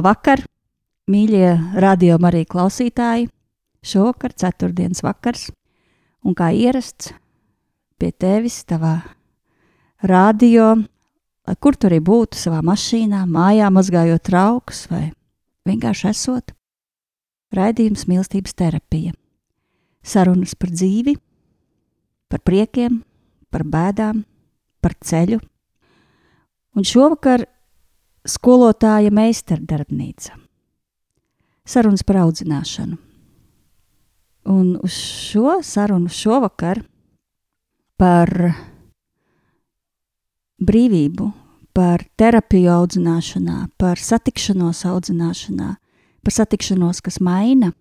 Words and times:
Labvakar, 0.00 0.40
mīļie 1.12 1.48
radio 1.76 2.14
arī 2.24 2.46
klausītāji! 2.48 3.26
Šovakar, 3.84 4.32
ceturtdienas 4.32 5.02
vakars, 5.04 5.50
un 6.24 6.32
kā 6.32 6.46
ierasts 6.56 7.10
pie 8.00 8.08
tevis, 8.08 8.62
tavā 8.64 8.94
radio, 10.00 10.70
kur 11.60 11.76
tur 11.76 11.92
arī 11.92 11.98
būtu, 12.00 12.40
savā 12.40 12.62
mašīnā, 12.64 13.26
mājā 13.28 13.68
mazgājot 13.68 14.24
traukus 14.24 14.86
vai 14.88 15.02
vienkārši 15.68 16.08
esot, 16.14 16.56
raidījums 17.52 18.08
mīlestības 18.08 18.56
terapija. 18.56 19.12
Sarunas 20.00 20.56
par 20.56 20.72
dzīvi, 20.72 21.18
par 22.32 22.40
priekiem, 22.40 23.02
par 23.52 23.68
bēdām, 23.68 24.24
par 24.80 24.96
ceļu. 24.96 25.44
Un 26.72 26.88
šovakar 26.88 27.50
skolotāja 28.28 29.12
meistardarbnīca. 29.14 30.36
Sarunas 31.64 32.04
par 32.06 32.24
audzināšanu. 32.24 32.98
Un 34.50 34.72
uz 34.80 34.96
šo 34.96 35.60
sarunu 35.64 36.10
šovakar 36.10 36.80
par 38.00 38.32
brīvību, 40.60 41.28
par 41.76 42.02
terapiju 42.18 42.72
audzināšanā, 42.72 43.68
par 43.78 44.00
satikšanos 44.00 44.82
audzināšanā, 44.88 45.74
par 46.24 46.34
satikšanos, 46.34 47.02
kas 47.04 47.20
maina. 47.20 47.72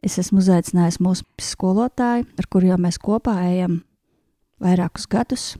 Es 0.00 0.16
esmu 0.20 0.40
uzaicinājis 0.40 0.98
mūsu 1.04 1.26
skolotāju, 1.44 2.24
ar 2.40 2.48
kuru 2.48 2.72
jau 2.72 2.80
mēs 2.80 2.96
kopā 3.00 3.36
ejam 3.50 3.82
vairākus 4.60 5.06
gadus, 5.08 5.50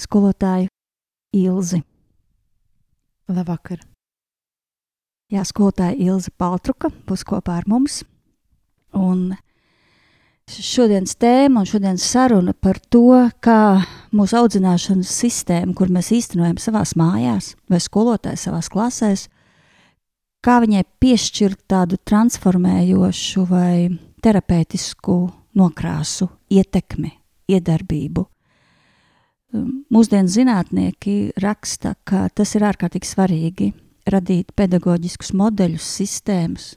skolotāju 0.00 0.72
Ilzi. 1.34 1.82
Labvakar! 3.28 3.80
Jā, 5.32 5.40
skolotāja 5.48 5.96
Ilza 5.96 6.28
Paltruka 6.36 6.90
būs 7.08 7.24
kopā 7.24 7.56
ar 7.56 7.64
mums. 7.70 8.02
Un 8.94 9.32
šodienas 10.44 11.16
tēma 11.16 11.62
un 11.62 11.68
šodienas 11.68 12.04
saruna 12.04 12.52
par 12.52 12.76
to, 12.92 13.30
kā 13.40 13.80
mūsu 14.12 14.36
audzināšanas 14.42 15.14
sistēma, 15.22 15.72
kur 15.72 15.88
mēs 15.88 16.12
īstenojam 16.12 16.60
savās 16.60 16.92
mājās 17.00 17.54
vai 17.72 17.80
skolotājs 17.80 18.44
savās 18.44 18.68
klasēs, 18.68 19.24
kā 20.44 20.60
viņai 20.60 20.84
piešķirt 21.00 21.64
tādu 21.72 21.96
transformējošu 22.04 23.46
vai 23.48 23.88
terapeitisku 24.20 25.16
nokrāsu, 25.56 26.28
ietekmi, 26.52 27.16
iedarbību. 27.48 28.28
Mūsdienu 29.54 30.30
zinātnieki 30.30 31.34
raksta, 31.42 31.94
ka 32.02 32.26
tas 32.34 32.56
ir 32.58 32.64
ārkārtīgi 32.66 33.06
svarīgi 33.06 33.68
radīt 34.10 34.50
pedagoģiskus 34.58 35.30
modeļus, 35.38 35.84
sistēmas, 36.00 36.72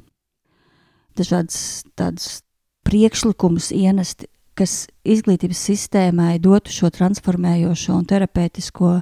dažādas 1.17 1.83
tādas 1.97 2.41
priekšlikumus 2.87 3.71
ienest, 3.75 4.27
kas 4.57 4.87
izglītības 5.05 5.59
sistēmai 5.69 6.37
dotu 6.41 6.73
šo 6.73 6.91
transformējošo 6.93 7.97
un 7.97 8.05
terapeitisko 8.09 8.93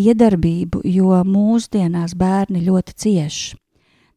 iedarbību, 0.00 0.82
jo 0.86 1.20
mūsdienās 1.26 2.14
bērni 2.18 2.62
ļoti 2.66 2.96
cieši. 3.04 3.58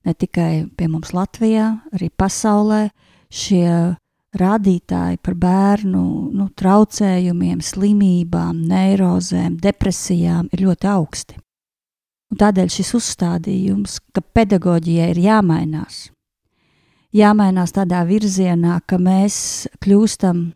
Ne 0.03 0.13
tikai 0.19 0.65
pie 0.77 0.87
mums 0.91 1.13
Latvijā, 1.15 1.67
arī 1.95 2.09
pasaulē 2.11 2.87
šie 3.31 3.95
rādītāji 4.37 5.19
par 5.23 5.35
bērnu 5.37 6.03
nu, 6.33 6.47
traucējumiem, 6.57 7.61
slimībām, 7.61 8.63
neirozēm, 8.69 9.57
depresijām 9.61 10.49
ir 10.53 10.65
ļoti 10.67 10.89
augsti. 10.89 11.37
Un 12.33 12.39
tādēļ 12.41 12.71
šis 12.73 12.93
uzstādījums, 12.97 13.99
ka 14.13 14.23
pedagoģijai 14.33 15.11
ir 15.13 15.21
jāmainās, 15.21 16.07
jāmainās 17.13 17.75
tādā 17.75 18.01
virzienā, 18.09 18.79
ka 18.89 18.97
mēs 18.97 19.37
kļūstam 19.83 20.47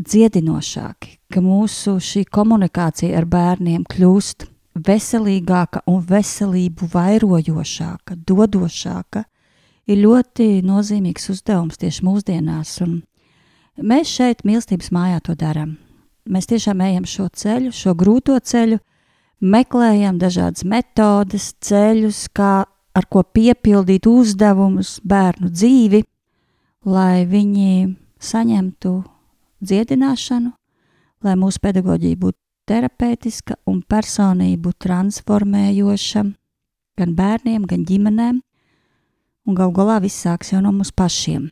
dziedinošāki, 0.00 1.16
ka 1.32 1.42
mūsu 1.44 1.98
šī 2.00 2.24
komunikācija 2.32 3.16
ar 3.20 3.28
bērniem 3.28 3.84
kļūst 3.84 4.48
veselīgāka 4.86 5.84
un 5.88 6.02
veselību 6.04 6.88
vairojošāka, 6.92 8.16
dodošāka, 8.28 9.24
ir 9.86 10.02
ļoti 10.02 10.62
nozīmīgs 10.66 11.30
uzdevums 11.32 11.78
tieši 11.80 12.04
mūsdienās. 12.06 12.76
Un 12.84 13.00
mēs 13.78 14.10
šeit, 14.10 14.44
mīlestības 14.46 14.92
mājā, 14.94 15.20
to 15.22 15.36
darām. 15.38 15.76
Mēs 16.26 16.48
tiešām 16.50 16.82
ejam 16.82 17.06
šo 17.06 17.28
ceļu, 17.30 17.70
šo 17.70 17.94
grūto 17.98 18.38
ceļu, 18.42 18.80
meklējam 19.40 20.18
dažādas 20.18 20.64
metodes, 20.66 21.52
ceļus, 21.62 22.26
kā 22.34 22.64
ar 22.66 23.06
ko 23.12 23.22
piepildīt 23.22 24.08
uzdevumus 24.10 24.96
bērnu 25.06 25.52
dzīvi, 25.52 26.02
lai 26.86 27.26
viņi 27.28 27.94
saņemtu 28.22 28.94
dziedināšanu, 29.66 30.50
lai 31.26 31.36
mūsu 31.38 31.62
pedagoģija 31.62 32.18
būtu 32.22 32.38
terapeitiska 32.66 33.60
un 33.70 33.82
personību 33.86 34.72
transformējoša 34.82 36.24
gan 36.96 37.14
bērniem, 37.14 37.66
gan 37.68 37.84
ģimenēm, 37.86 38.40
un 39.46 39.54
gal 39.54 39.72
galā 39.74 40.00
viss 40.02 40.24
sāks 40.26 40.52
jau 40.52 40.60
no 40.62 40.72
mums 40.74 40.92
pašiem. 40.92 41.48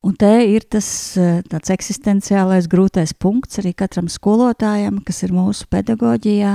Un 0.00 0.14
te 0.16 0.30
ir 0.48 0.64
tas 0.64 0.86
eh, 1.20 1.42
tāds 1.44 1.72
eksistenciālais 1.74 2.68
grūtais 2.72 3.12
punkts 3.12 3.60
arī 3.60 3.74
katram 3.76 4.08
skolotājam, 4.08 5.02
kas 5.04 5.20
ir 5.26 5.34
mūsu 5.36 5.68
pedagoģijā. 5.68 6.54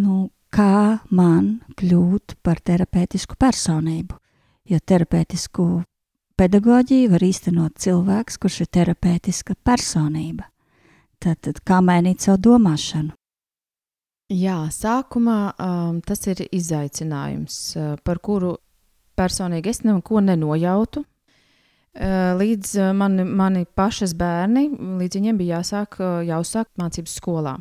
Nu, 0.00 0.30
kā 0.48 1.00
man 1.12 1.58
kļūt 1.76 2.38
par 2.42 2.62
terapeitisku 2.64 3.36
personību? 3.36 4.16
Jo 4.68 4.80
terapeitisku 4.80 5.66
pedagoģiju 6.40 7.12
var 7.12 7.24
īstenot 7.24 7.76
cilvēks, 7.84 8.40
kurš 8.40 8.62
ir 8.64 8.72
terapeitiska 8.78 9.56
personība. 9.64 10.48
Tad, 11.20 11.40
tad 11.44 11.60
kā 11.66 11.82
mainīt 11.84 12.24
savu 12.24 12.40
domāšanu? 12.46 13.12
Jā, 14.28 14.58
sākumā 14.72 15.38
um, 15.56 16.00
tas 16.04 16.20
ir 16.28 16.42
izaicinājums, 16.52 17.54
uh, 17.76 17.94
par 18.04 18.20
kuru 18.20 18.54
personīgi 19.18 19.74
es 19.74 19.82
neko 19.86 20.22
nenojautu. 20.24 21.04
Eh, 21.98 22.34
līdz 22.38 22.74
eh, 22.78 22.90
mani, 22.94 23.24
mani 23.24 23.64
pašas 23.74 24.12
bērni, 24.14 24.68
līdz 25.00 25.18
viņiem 25.18 25.38
bija 25.40 25.58
jāsāk, 25.58 25.96
eh, 25.98 26.18
jāuzsāk 26.28 26.68
mācības 26.78 27.14
skolā. 27.18 27.56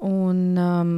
Un, 0.00 0.38
um, 0.56 0.92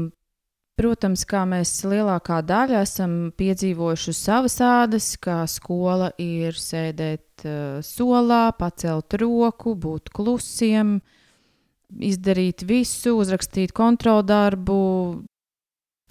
protams, 0.79 1.25
kā 1.27 1.41
mēs 1.51 1.73
lielākā 1.83 2.39
daļa 2.47 2.85
esam 2.87 3.33
piedzīvojuši 3.35 4.15
savas 4.15 4.61
ādas, 4.63 5.09
kā 5.19 5.41
skola 5.51 6.13
ir 6.23 6.55
sēdēt 6.55 7.43
uh, 7.43 7.83
solā, 7.83 8.45
pacelt 8.55 9.19
roku, 9.19 9.75
būt 9.75 10.13
klusiem, 10.15 11.01
izdarīt 11.99 12.63
visu, 12.69 13.17
uzrakstīt 13.19 13.75
kontroldarbu, 13.75 14.79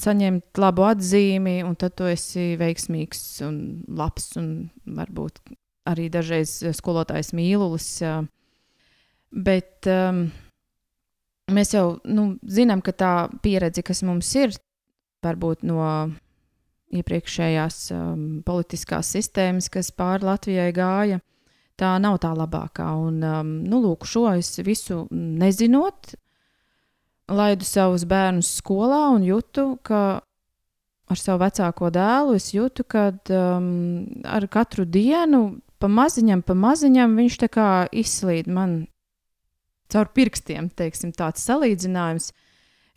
saņemt 0.02 0.62
labu 0.62 0.86
atzīmi, 0.88 1.62
un 1.66 1.76
tad 1.80 1.96
tu 2.00 2.08
esi 2.10 2.56
veiksmīgs 2.60 3.42
un 3.46 3.58
labs, 3.98 4.32
un 4.40 4.70
varbūt 4.86 5.42
arī 5.90 6.08
dažreiz 6.14 6.60
skolotājs 6.78 7.34
mīlulis. 7.38 7.90
Bet 9.32 9.88
um, 9.90 10.26
mēs 11.54 11.74
jau 11.76 11.86
nu, 12.06 12.36
zinām, 12.44 12.84
ka 12.84 12.94
tā 12.96 13.14
pieredze, 13.44 13.84
kas 13.86 14.04
mums 14.08 14.30
ir, 14.40 14.56
varbūt 15.26 15.66
no 15.68 15.84
iepriekšējās 16.92 17.78
um, 17.96 18.24
politiskās 18.46 19.14
sistēmas, 19.16 19.70
kas 19.72 19.94
pāri 19.96 20.28
Latvijai 20.28 20.72
gāja, 20.76 21.22
tā 21.80 21.94
nav 22.04 22.20
tā 22.24 22.34
labākā. 22.36 22.90
Un, 23.00 23.22
um, 23.24 23.54
nu, 23.64 23.80
lūk, 23.86 24.06
šo 24.10 24.28
es 24.36 24.58
visu 24.66 25.06
nezinot, 25.12 26.16
laidu 27.32 27.66
savus 27.68 28.06
bērnus 28.08 28.52
skolā 28.60 29.08
un 29.16 29.26
jūtu, 29.26 29.76
ka 29.88 30.22
ar 31.12 31.20
savu 31.20 31.42
vecāko 31.44 31.92
dēlu 31.94 32.38
es 32.38 32.52
jūtu, 32.56 32.86
ka 32.88 33.10
um, 33.34 34.06
ar 34.28 34.48
katru 34.52 34.86
dienu 34.86 35.60
pa 35.82 35.90
maziņam, 35.92 36.44
pa 36.46 36.56
maziņam 36.56 37.18
viņš 37.18 37.38
tā 37.42 37.50
kā 37.52 37.70
izslīd 37.92 38.50
man 38.52 38.84
caur 39.92 40.12
pirkstiem, 40.16 40.70
teiksim, 40.78 41.12
tāds 41.16 41.44
salīdzinājums. 41.48 42.32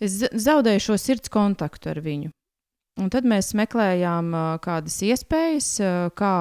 Es 0.03 0.21
zaudēju 0.21 0.83
šo 0.83 0.99
sirds 1.01 1.33
kontaktu 1.33 1.91
ar 1.91 2.01
viņu. 2.05 2.31
Un 3.01 3.11
tad 3.11 3.27
mēs 3.27 3.55
meklējām 3.59 4.31
uh, 4.31 4.45
kādas 4.63 5.01
iespējas, 5.03 5.71
uh, 5.83 6.13
kā, 6.15 6.35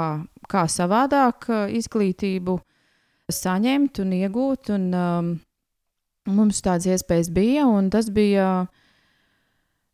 kā 0.50 0.68
savādāk 0.69 1.48
uh, 1.50 1.63
izglītību 1.74 2.60
saņemt 3.34 4.04
un 4.04 4.13
iegūt. 4.19 4.69
Un, 4.75 4.86
um, 4.94 5.31
mums 6.29 6.61
tādas 6.63 6.87
iespējas 6.87 7.31
bija, 7.33 7.65
un 7.67 7.89
tas 7.93 8.09
bija 8.13 8.67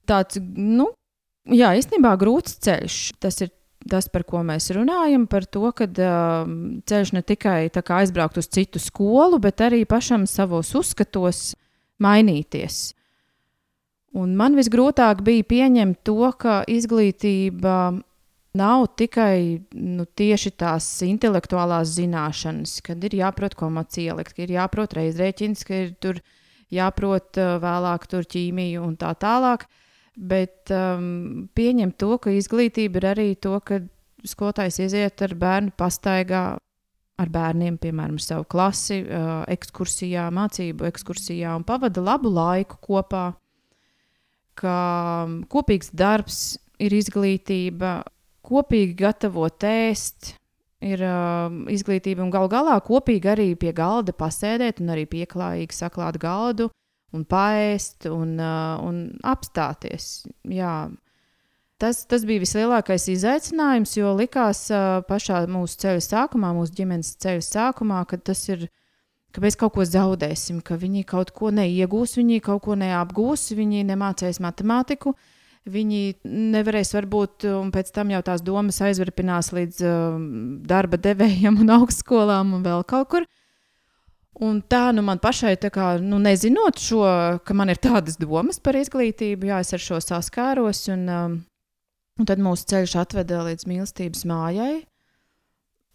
tāds, 0.09 0.41
nu, 0.41 0.89
jā, 1.49 1.73
īstenībā 1.79 2.15
grūts 2.21 2.59
ceļš. 2.65 2.99
Tas 3.21 3.41
ir 3.45 3.53
tas, 3.89 4.09
par 4.11 4.25
ko 4.27 4.43
mēs 4.45 4.69
runājam, 4.75 5.25
par 5.29 5.47
to, 5.47 5.69
ka 5.75 5.87
uh, 5.87 6.51
ceļš 6.89 7.13
ne 7.15 7.23
tikai 7.25 7.59
aizbraukt 7.71 8.39
uz 8.41 8.49
citu 8.51 8.81
skolu, 8.81 9.39
bet 9.41 9.63
arī 9.65 9.85
pašam 9.89 10.27
savos 10.29 10.73
uzskatos 10.77 11.53
mainīties. 12.03 12.89
Un 14.19 14.33
man 14.37 14.57
visgrūtāk 14.57 15.21
bija 15.25 15.45
pieņemt 15.45 16.01
to, 16.07 16.31
ka 16.41 16.63
izglītība 16.67 18.01
nav 18.57 18.87
tikai 18.97 19.61
nu, 19.77 20.05
tieši 20.05 20.51
tās 20.57 20.87
intelektuālās 21.05 21.91
zināšanas, 21.97 22.79
kad 22.85 23.03
ir 23.05 23.17
jāprot 23.19 23.55
komats 23.59 23.99
ielikt, 24.01 24.35
ka 24.35 24.45
ir 24.45 24.55
jāprot 24.57 24.95
reizrēķins, 24.97 25.65
ka 25.67 25.83
ir 25.85 25.91
tur 26.01 26.21
jāprot 26.73 27.39
uh, 27.41 27.57
vēlāk 27.61 28.07
tur 28.09 28.25
ķīmiju 28.29 28.85
un 28.85 28.95
tā 28.99 29.13
tālāk. 29.19 29.67
Bet 30.19 30.71
um, 30.75 31.47
pieņemt 31.55 31.95
to, 32.01 32.17
ka 32.19 32.33
izglītība 32.35 32.99
ir 32.99 33.09
arī 33.13 33.27
to, 33.39 33.53
ka 33.63 33.79
skolotājs 34.27 34.81
iziet 34.83 35.21
ar 35.23 35.35
bērnu 35.39 35.71
pastaigā 35.79 36.43
ar 37.19 37.29
bērniem, 37.31 37.77
piemēram, 37.79 38.17
ar 38.19 38.23
savu 38.23 38.47
klasi, 38.51 39.03
uh, 39.03 39.45
ekskursijā, 39.51 40.27
mācību 40.35 40.87
ekskursijā 40.89 41.53
un 41.55 41.67
pavada 41.67 42.03
labu 42.03 42.31
laiku 42.33 42.79
kopā 42.83 43.29
ka 44.59 44.75
kopīgs 45.51 45.91
darbs 45.95 46.57
ir 46.81 46.95
izglītība, 46.95 47.99
kopīgi 48.49 48.97
gatavot 48.99 49.65
ēst, 49.69 50.33
ir 50.83 51.03
uh, 51.03 51.51
izglītība 51.71 52.23
un 52.23 52.33
gal 52.33 52.49
galā 52.51 52.77
kopīgi 52.83 53.31
arī 53.33 53.47
pie 53.59 53.73
galda 53.75 54.15
pasēdēt 54.15 54.81
un 54.83 54.93
arī 54.95 55.05
pieklājīgi 55.11 55.75
saklāt 55.75 56.19
galdu 56.21 56.69
un 57.15 57.25
paēst 57.25 58.09
un, 58.09 58.35
uh, 58.39 58.79
un 58.85 59.05
apstāties. 59.25 60.25
Jā. 60.49 60.89
Tas, 61.79 62.03
tas 62.11 62.25
bija 62.27 62.43
vislielākais 62.43 63.07
izaicinājums, 63.11 63.95
jo 63.97 64.11
likās 64.17 64.65
uh, 64.73 64.99
pašā 65.07 65.45
mūsu 65.51 65.79
ceļa 65.85 66.03
sākumā, 66.03 66.51
mūsu 66.57 66.75
ģimenes 66.75 67.15
ceļa 67.23 67.45
sākumā, 67.45 68.03
ka 68.09 68.19
tas 68.19 68.43
ir 68.51 68.67
ka 69.33 69.43
mēs 69.43 69.57
kaut 69.59 69.75
ko 69.77 69.85
zaudēsim, 69.85 70.61
ka 70.65 70.77
viņi 70.79 71.05
kaut 71.07 71.31
ko 71.37 71.51
neiegūs, 71.53 72.17
viņi 72.19 72.41
kaut 72.45 72.63
ko 72.65 72.77
neapgūs, 72.79 73.51
viņi 73.57 73.85
nemācīs 73.89 74.41
matemātiku. 74.43 75.13
Viņi 75.69 76.01
nevarēs, 76.25 76.93
varbūt, 76.95 77.45
un 77.53 77.69
pēc 77.73 77.91
tam 77.95 78.13
jau 78.13 78.21
tās 78.25 78.43
domas 78.45 78.79
aizvarpinās 78.85 79.51
līdz 79.55 79.83
uh, 79.85 80.17
darba 80.69 80.99
devējiem 81.01 81.61
un 81.63 81.73
augstskolām 81.79 82.55
un 82.57 82.65
vēl 82.65 82.85
kaut 82.89 83.11
kur. 83.13 83.27
Un 84.39 84.61
tā, 84.63 84.89
nu, 84.95 85.03
man 85.03 85.19
pašai, 85.19 85.57
kā, 85.73 85.97
nu, 85.99 86.19
nezinot 86.23 86.79
šo, 86.79 87.03
ka 87.43 87.55
man 87.57 87.73
ir 87.73 87.81
tādas 87.81 88.15
domas 88.21 88.61
par 88.63 88.77
izglītību, 88.79 89.49
jā, 89.49 89.59
es 89.65 89.73
ar 89.75 89.83
šo 89.83 89.99
saskāros, 90.03 90.85
un, 90.93 91.01
um, 91.11 91.33
un 92.19 92.29
tad 92.29 92.39
mūsu 92.39 92.69
ceļš 92.71 92.95
atveda 93.01 93.41
līdz 93.49 93.67
mīlestības 93.67 94.23
mājai. 94.29 94.77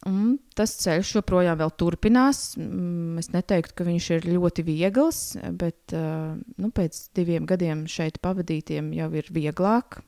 Un 0.05 0.37
tas 0.53 0.75
ceļš 0.83 1.15
joprojām 1.17 1.63
turpinās. 1.81 2.59
Mm, 2.61 3.17
es 3.23 3.31
neteiktu, 3.33 3.73
ka 3.79 3.87
viņš 3.87 4.09
ir 4.19 4.27
ļoti 4.35 4.65
viegls, 4.67 5.21
bet 5.57 5.95
uh, 5.97 6.35
nu, 6.37 6.71
pēc 6.77 6.99
diviem 7.17 7.47
gadiem 7.49 7.87
šeit 7.89 8.21
pavadītiem 8.25 8.93
jau 8.99 9.09
ir 9.17 9.31
vieglāk. 9.33 10.03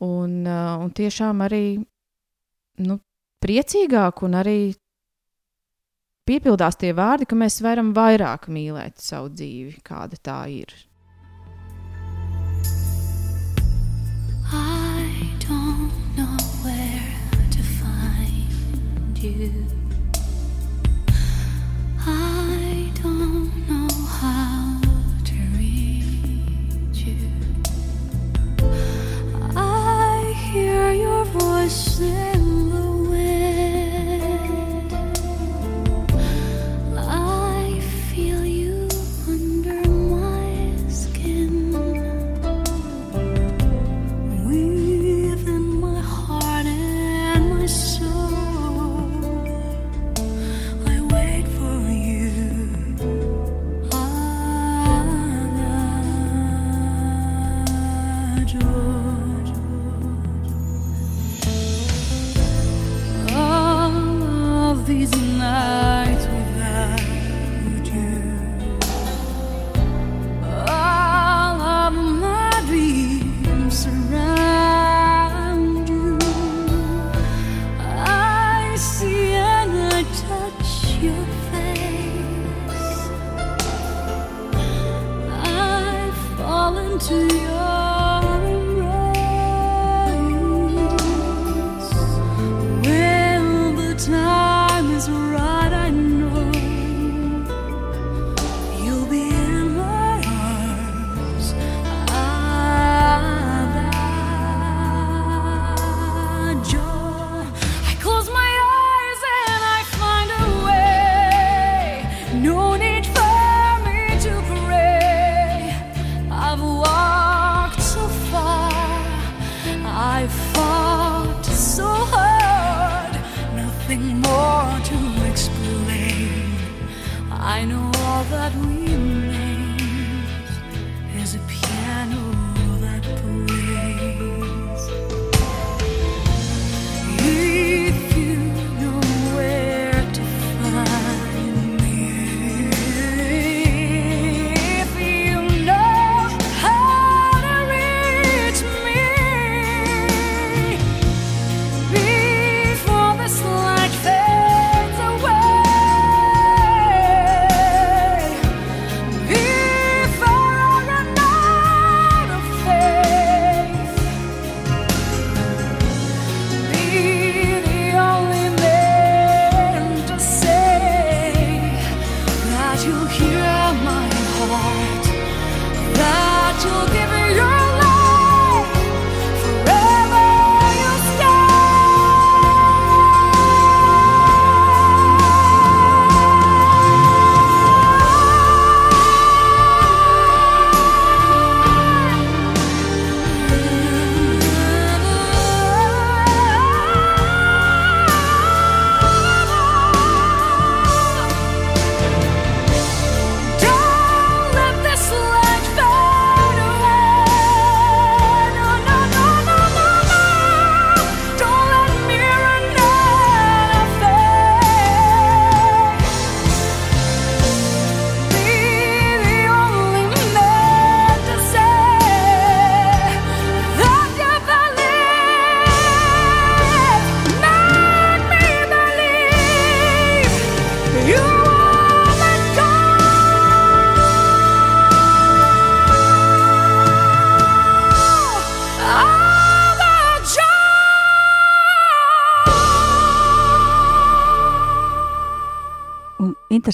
Un, 0.00 0.46
uh, 0.48 0.80
un 0.80 0.94
tiešām 0.96 1.44
arī 1.44 1.64
nu, 2.80 2.96
priecīgāk 3.44 4.24
un 4.24 4.38
arī 4.40 4.60
piepildās 6.24 6.80
tie 6.80 6.94
vārdi, 6.96 7.28
ka 7.28 7.36
mēs 7.36 7.60
varam 7.64 7.92
vairāk 7.96 8.48
mīlēt 8.48 9.02
savu 9.02 9.28
dzīvi, 9.34 9.82
kāda 9.84 10.16
tā 10.24 10.40
ir. 10.52 10.72
listening 31.70 32.39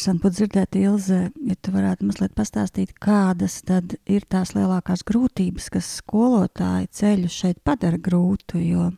interesanti 0.07 0.23
būtu 0.23 0.37
dzirdēt, 0.37 0.77
Ilze, 0.79 1.19
ja 1.35 1.55
tu 1.59 1.73
varētu 1.75 2.07
mazliet 2.07 2.35
pastāstīt, 2.37 2.93
kādas 3.03 3.63
tad 3.67 3.97
ir 4.07 4.23
tās 4.29 4.55
lielākās 4.55 5.03
grūtības, 5.03 5.69
kas 5.71 5.99
skolotāju 5.99 6.87
ceļu 6.93 7.29
šeit 7.29 7.59
padara 7.65 7.99
grūtu. 7.99 8.61
Jo 8.63 8.93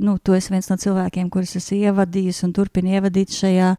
nu, 0.00 0.16
tu 0.18 0.32
esi 0.32 0.52
viens 0.54 0.70
no 0.70 0.76
cilvēkiem, 0.80 1.28
kurus 1.28 1.56
es 1.56 1.70
ievadīju 1.72 2.32
un 2.46 2.52
turpinu 2.56 2.88
ievadīt 2.96 3.36
šajā 3.36 3.76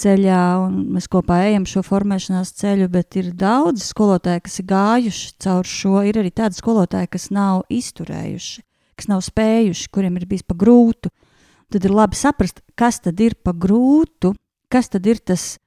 ceļā, 0.00 0.42
un 0.64 0.80
mēs 0.94 1.08
kopā 1.10 1.42
ejam 1.50 1.66
šo 1.68 1.82
formēšanās 1.84 2.54
ceļu, 2.56 2.88
bet 2.88 3.16
ir 3.20 3.32
daudz 3.36 3.84
skolotāju, 3.90 4.40
kas 4.46 4.58
ir 4.60 4.68
gājuši 4.72 5.32
caur 5.44 5.68
šo. 5.68 6.00
Ir 6.08 6.22
arī 6.22 6.32
tādi 6.32 6.56
skolotāji, 6.56 7.12
kas 7.12 7.28
nav 7.30 7.66
izturējuši, 7.68 8.62
kas 8.96 9.10
nav 9.10 9.20
spējuši, 9.26 9.90
kuriem 9.92 10.16
ir 10.16 10.30
bijis 10.30 10.48
pa 10.48 10.56
grūtu. 10.56 11.12
Tad 11.70 11.84
ir 11.84 11.92
labi 11.92 12.16
saprast, 12.16 12.64
kas 12.74 13.02
tad 13.04 13.20
ir 13.20 13.36
pa 13.44 13.52
grūtu 13.52 14.32
kas 14.70 14.88
tad 14.92 15.06
ir 15.10 15.18
tas, 15.18 15.58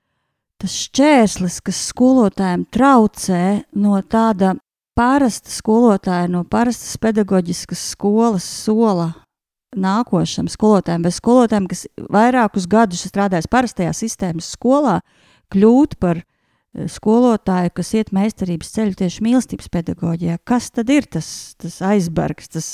tas 0.64 0.76
šķērslis, 0.88 1.60
kas 1.66 1.80
skolotājiem 1.92 2.64
traucē 2.72 3.44
no 3.76 3.98
tāda 4.08 4.54
parasta 4.96 5.52
skolotāja, 5.52 6.30
no 6.32 6.46
parastas 6.48 6.96
pedagoģiskas 7.02 7.82
skolas 7.92 8.46
sola 8.48 9.12
nākošam 9.76 10.48
skolotājiem, 10.52 11.04
vai 11.04 11.12
skolotājiem, 11.12 11.68
kas 11.68 11.84
vairākus 12.14 12.68
gadus 12.70 13.04
strādājis 13.10 13.50
parastajā 13.52 13.92
sistēmas 13.98 14.52
skolā, 14.54 15.00
kļūt 15.54 15.98
par 16.02 16.22
eh, 16.22 16.88
skolotāju, 16.90 17.74
kas 17.76 17.94
iet 17.98 18.14
meistarības 18.16 18.74
ceļu 18.76 19.00
tieši 19.02 19.26
mīlestības 19.26 19.72
pedagoģijā. 19.74 20.40
Kas 20.48 20.70
tad 20.72 20.94
ir 20.94 21.10
tas, 21.10 21.28
tas 21.60 21.80
aizbergs, 21.90 22.54
tas, 22.54 22.70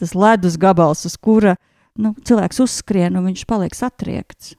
tas 0.00 0.16
ledus 0.16 0.56
gabals, 0.60 1.04
uz 1.06 1.18
kura 1.20 1.54
nu, 2.00 2.14
cilvēks 2.24 2.64
uzskrien 2.64 3.20
un 3.20 3.28
viņš 3.30 3.44
paliek 3.46 3.76
satriekts? 3.76 4.56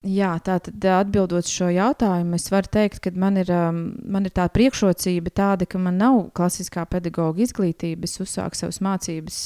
Jā, 0.00 0.30
tā 0.40 0.54
tad 0.64 0.80
atbildot 0.80 1.44
šo 1.44 1.66
jautājumu, 1.68 2.38
es 2.38 2.46
varu 2.48 2.70
teikt, 2.72 3.02
ka 3.04 3.10
man 3.20 3.36
ir, 3.36 3.50
man 3.52 4.24
ir 4.24 4.32
tāda 4.32 4.48
priekšrocība, 4.54 5.28
tāda, 5.28 5.66
ka 5.68 5.76
man 5.76 5.98
nav 6.00 6.22
klasiskā 6.32 6.86
pedagoģa 6.88 7.42
izglītība. 7.44 8.08
Es 8.08 8.16
uzsāku 8.22 8.56
savas 8.56 8.78
mācības 8.80 9.40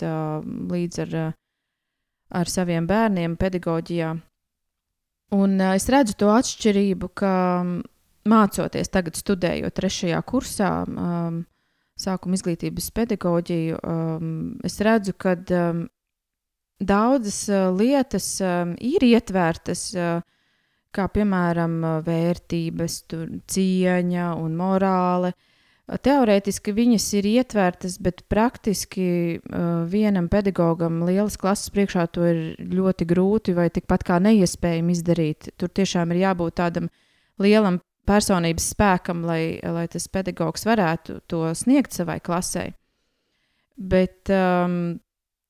līdz 0.70 1.00
ar, 1.02 1.16
ar 2.38 2.52
saviem 2.52 2.86
bērniem 2.86 3.34
pedagoģijā. 3.40 4.12
Un 5.34 5.56
es 5.72 5.88
redzu 5.90 6.14
to 6.20 6.28
atšķirību, 6.30 7.08
ka 7.18 7.32
mācoties 8.30 8.92
tagad, 8.94 9.18
studējot 9.18 9.74
trešajā 9.74 10.20
kursā, 10.22 10.68
um, 10.86 11.40
sākuma 11.98 12.38
izglītības 12.38 12.92
pedagoģiju, 12.94 13.80
es 14.70 14.78
redzu, 14.86 15.16
ka 15.18 15.34
daudzas 16.78 17.40
lietas 17.74 18.30
ir 18.78 19.08
ietvērtas. 19.10 19.84
Kā 20.94 21.08
piemēram 21.10 21.80
vērtības, 22.06 23.00
cieņa 23.50 24.28
un 24.38 24.54
morāle. 24.58 25.32
Teorētiski 25.84 26.72
viņas 26.72 27.06
ir 27.18 27.26
ietvērtas, 27.28 27.98
bet 28.00 28.22
praktiski 28.32 29.06
uh, 29.36 29.82
vienam 29.90 30.30
pedagogam 30.32 31.02
lielas 31.04 31.36
klases 31.36 31.68
priekšā 31.74 32.06
to 32.14 32.24
ir 32.24 32.38
ļoti 32.70 33.04
grūti 33.10 33.52
vai 33.58 33.66
tikpat 33.74 34.06
kā 34.08 34.16
neiespējami 34.24 34.96
izdarīt. 34.96 35.50
Tur 35.60 35.68
tiešām 35.68 36.14
ir 36.14 36.22
jābūt 36.22 36.56
tādam 36.62 36.88
lielam 37.42 37.82
personības 38.08 38.70
spēkam, 38.72 39.26
lai, 39.28 39.58
lai 39.60 39.84
tas 39.92 40.08
pedagogs 40.08 40.64
varētu 40.64 41.20
to 41.28 41.44
sniegt 41.56 41.92
savai 41.96 42.16
klasē. 42.24 42.70
Bet 43.76 44.30
um, 44.32 45.02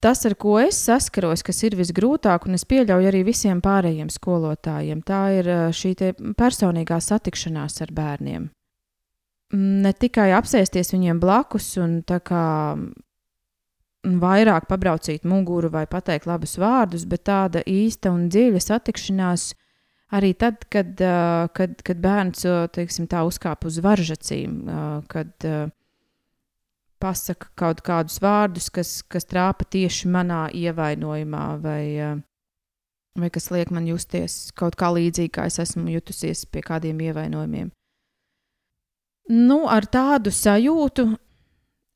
tas, 0.04 0.25
ar 0.28 0.37
ko 0.37 0.58
es 0.61 0.76
saskaros, 0.84 1.42
kas 1.46 1.62
ir 1.64 1.78
visgrūtāk, 1.78 2.44
un 2.49 2.58
es 2.58 2.66
pieļauju 2.68 3.08
arī 3.08 3.23
visiem 3.26 3.62
pārējiem 3.64 4.11
skolotājiem, 4.12 5.00
tā 5.06 5.23
ir 5.38 5.49
šī 5.73 5.94
personīgā 6.37 7.00
satikšanās 7.00 7.80
ar 7.84 7.94
bērniem. 7.96 8.50
Ne 9.54 9.92
tikai 9.96 10.32
apsēsties 10.34 10.92
viņiem 10.94 11.20
blakus 11.23 11.75
un 11.80 12.00
tā 12.06 12.18
kā 12.25 12.44
vairāk 14.04 14.66
pabraucīt 14.68 15.25
muguru 15.28 15.70
vai 15.73 15.84
pateikt 15.88 16.26
labus 16.28 16.58
vārdus, 16.61 17.06
bet 17.08 17.25
tāda 17.28 17.62
īsta 17.64 18.12
un 18.12 18.26
dziļa 18.32 18.61
satikšanās 18.61 19.52
arī 20.14 20.34
tad, 20.38 20.66
kad, 20.73 21.00
kad, 21.56 21.78
kad 21.87 22.02
bērns 22.02 22.44
teiksim, 22.76 23.08
tā 23.11 23.25
uzkāpa 23.26 23.70
uz 23.70 23.80
varžacīm, 23.84 24.61
kad 25.11 25.49
pasaka 27.02 27.50
kaut 27.58 27.82
kādus 27.84 28.20
vārdus, 28.22 28.70
kas, 28.72 29.02
kas 29.02 29.26
trāpa 29.28 29.66
tieši 29.68 30.10
manā 30.10 30.46
ievainojumā, 30.54 31.44
vai, 31.62 31.84
eh, 31.98 32.16
vai 33.18 33.30
kas 33.30 33.50
liek 33.50 33.70
man 33.70 33.86
justies 33.86 34.52
kaut 34.56 34.76
kā 34.76 34.90
līdzīgi, 34.94 35.32
kā 35.36 35.46
es 35.46 35.58
esmu 35.58 35.90
jutusies 35.92 36.44
pie 36.46 36.62
kādiem 36.62 37.00
ievainojumiem. 37.00 37.70
Nu, 39.30 39.64
ar 39.68 39.86
tādu 39.86 40.30
sajūtu 40.34 41.16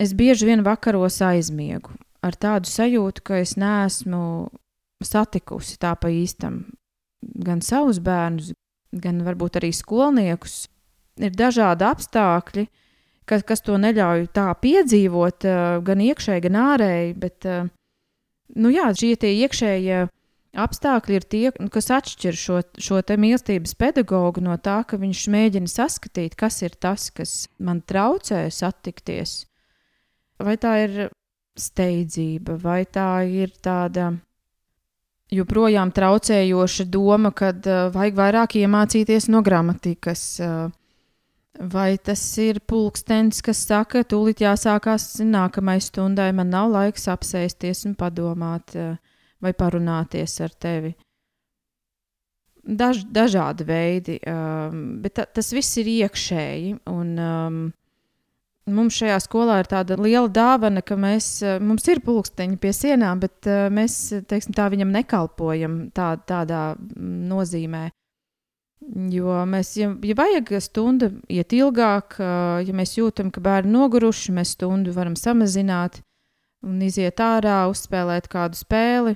es 0.00 0.14
bieži 0.14 0.46
vien 0.48 0.64
vakaros 0.64 1.20
aizmiegu. 1.20 1.92
Ar 2.22 2.32
tādu 2.32 2.70
sajūtu, 2.70 3.22
ka 3.22 3.42
es 3.42 3.54
neesmu 3.56 4.48
satikusi 5.04 5.76
tā 5.78 5.94
pa 6.00 6.08
īstam 6.08 6.64
gan 7.22 7.60
savus 7.60 7.98
bērnus, 7.98 8.54
gan 8.92 9.20
varbūt 9.26 9.60
arī 9.60 9.70
skolniekus. 9.74 10.68
Ir 11.18 11.34
dažādi 11.34 11.84
apstākļi, 11.84 12.64
uh, 12.64 12.87
kas, 13.28 13.44
kas 13.46 13.64
to 13.64 13.78
neļauj 13.80 14.28
tā 14.36 14.48
piedzīvot, 14.62 15.48
uh, 15.48 15.80
gan 15.84 16.04
iekšēji, 16.04 16.44
gan 16.48 16.60
ārēji. 16.62 17.10
Bet, 17.20 17.48
uh, 17.48 17.68
nu 18.56 18.72
jā, 18.74 18.88
šie 18.96 19.14
iekšējie 19.16 20.06
apstākļi 20.58 21.18
ir 21.18 21.26
tie, 21.28 21.44
kas 21.72 21.90
atšķir 21.94 22.38
šo, 22.38 22.60
šo 22.80 23.00
mīlestības 23.20 23.74
pedagogu 23.78 24.42
no 24.44 24.56
tā, 24.56 24.80
ka 24.88 24.98
viņš 25.00 25.26
mēģina 25.34 25.70
saskatīt, 25.70 26.36
kas 26.38 26.62
ir 26.64 26.74
tas, 26.80 27.10
kas 27.14 27.46
man 27.58 27.82
traucē 27.82 28.46
satikties. 28.52 29.44
Vai 30.38 30.56
tā 30.60 30.74
ir 30.86 30.98
steidzība, 31.58 32.56
vai 32.62 32.84
tā 32.86 33.26
ir 33.26 33.52
tāda 33.62 34.12
joprojām 35.34 35.92
traucējoša 35.92 36.86
doma, 36.88 37.32
ka 37.36 37.52
uh, 37.52 37.88
vajag 37.92 38.18
vairāk 38.18 38.58
iemācīties 38.62 39.28
no 39.32 39.42
gramatikas. 39.44 40.24
Uh, 40.40 40.68
Vai 41.58 41.98
tas 41.98 42.20
ir 42.38 42.60
pulkstenis, 42.70 43.40
kas 43.42 43.64
saka, 43.66 44.04
tūlīt 44.06 44.44
jāsākās 44.44 45.16
nākamajai 45.26 45.82
stundai, 45.82 46.28
man 46.30 46.52
nav 46.54 46.70
laiks 46.70 47.08
apsēsties 47.10 47.82
un 47.88 47.96
padomāt 47.98 48.76
eh, 48.78 48.94
vai 49.42 49.52
parunāties 49.58 50.36
ar 50.46 50.54
tevi? 50.54 50.92
Daž, 52.62 53.02
dažādi 53.10 53.66
veidi, 53.66 54.20
um, 54.28 55.00
bet 55.02 55.16
ta, 55.18 55.24
tas 55.24 55.50
viss 55.56 55.80
ir 55.80 55.90
iekšēji. 55.90 56.76
Un, 56.92 57.12
um, 57.18 57.60
mums 58.70 59.00
šajā 59.00 59.18
skolā 59.24 59.58
ir 59.62 59.70
tāda 59.72 59.98
liela 59.98 60.28
dāvana, 60.30 60.84
ka 60.86 60.94
mēs, 60.94 61.40
eh, 61.42 61.58
mums 61.58 61.90
ir 61.90 62.04
pulksteņi 62.06 62.60
pie 62.62 62.70
sienām, 62.76 63.18
bet 63.24 63.50
uh, 63.50 63.66
mēs 63.66 63.98
teiksim, 64.30 64.54
tā 64.54 64.70
viņam 64.70 64.94
nekalpojam 64.94 65.88
tā, 65.90 66.12
tādā 66.28 66.76
nozīmē. 66.94 67.88
Jo 68.88 69.42
mēs, 69.44 69.74
ja, 69.76 69.90
ja 70.00 70.14
vajag 70.16 70.54
stundu 70.64 71.10
iet 71.28 71.52
ilgāk, 71.52 72.16
ja 72.64 72.74
mēs 72.74 72.94
jūtam, 72.96 73.28
ka 73.34 73.42
bērni 73.44 73.74
noguruši, 73.74 74.32
mēs 74.32 74.54
stundu 74.56 74.94
varam 74.96 75.16
samazināt 75.18 76.00
un 76.64 76.80
iziet 76.82 77.20
ārā, 77.20 77.66
uzspēlēt 77.68 78.30
kādu 78.32 78.56
spēli. 78.58 79.14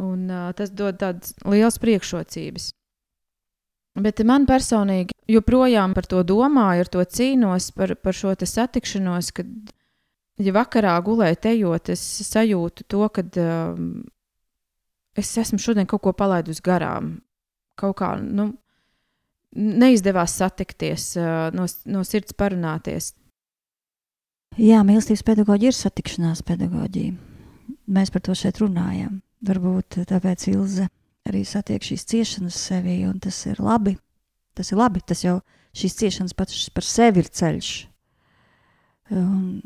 Un, 0.00 0.26
tas 0.56 0.72
dod 0.72 0.98
tādas 0.98 1.34
liels 1.44 1.76
priekšrocības. 1.78 2.70
Bet 4.00 4.22
man 4.24 4.46
personīgi 4.48 5.16
joprojām 5.28 5.94
par 5.96 6.06
to 6.08 6.22
domāju, 6.24 6.84
ar 6.84 6.90
to 6.90 7.04
cīnos, 7.04 7.70
par, 7.76 7.92
par 8.00 8.16
šo 8.16 8.32
satikšanos, 8.38 9.32
kad, 9.36 9.50
ja 10.40 10.54
vakarā 10.56 10.94
gulēt, 11.04 11.46
ejot, 11.50 11.90
es 11.92 12.02
sajūtu 12.30 12.86
to, 12.88 13.02
ka 13.12 13.26
um, 13.42 13.90
es 15.18 15.32
esmu 15.42 15.58
šodien 15.60 15.90
kaut 15.90 16.04
ko 16.06 16.14
palaidusi 16.16 16.64
garām. 16.64 17.18
Kaut 17.80 17.98
kā, 18.00 18.14
nu, 18.22 18.52
neizdevās 19.56 20.36
satikties, 20.38 21.14
no, 21.54 21.66
no 21.86 22.04
sirds 22.06 22.36
parunāties. 22.38 23.12
Jā, 24.58 24.80
mīlestības 24.86 25.22
pedagoģija 25.26 25.72
ir 25.72 25.78
satikšanās 25.78 26.42
pedagoģija. 26.46 27.14
Mēs 27.90 28.10
par 28.10 28.22
to 28.26 28.34
šeit 28.38 28.58
runājam. 28.62 29.20
Varbūt 29.46 30.02
tāpēc 30.10 30.48
Ilze 30.50 30.88
arī 31.28 31.44
satiek 31.46 31.84
šīs 31.84 32.06
ciešanas 32.10 32.58
sevī, 32.58 33.00
un 33.08 33.20
tas 33.22 33.38
ir 33.46 33.60
labi. 33.62 33.96
Tas 34.58 34.72
ir 34.72 34.80
labi, 34.80 35.02
tas 35.06 35.22
jau 35.24 35.38
šīs 35.76 35.96
ciešanas 36.00 36.36
pats 36.36 36.66
par 36.74 36.86
sevi 36.86 37.22
ir 37.22 37.30
ceļš. 37.30 37.70
Un 39.14 39.62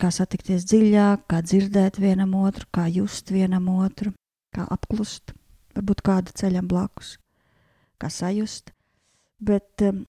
kā 0.00 0.12
satikties 0.12 0.66
dziļāk, 0.68 1.26
kā 1.30 1.40
dzirdēt 1.44 1.98
vienam 2.00 2.36
otru, 2.38 2.68
kā 2.72 2.86
just 2.92 3.32
vienam 3.32 3.68
otru, 3.72 4.12
kā 4.54 4.68
apklust, 4.72 5.32
varbūt 5.76 6.04
kāda 6.04 6.36
ceļam 6.36 6.68
blakus, 6.68 7.16
kā 8.00 8.12
sajust. 8.12 8.75
Bet 9.42 9.84
um, 9.84 10.04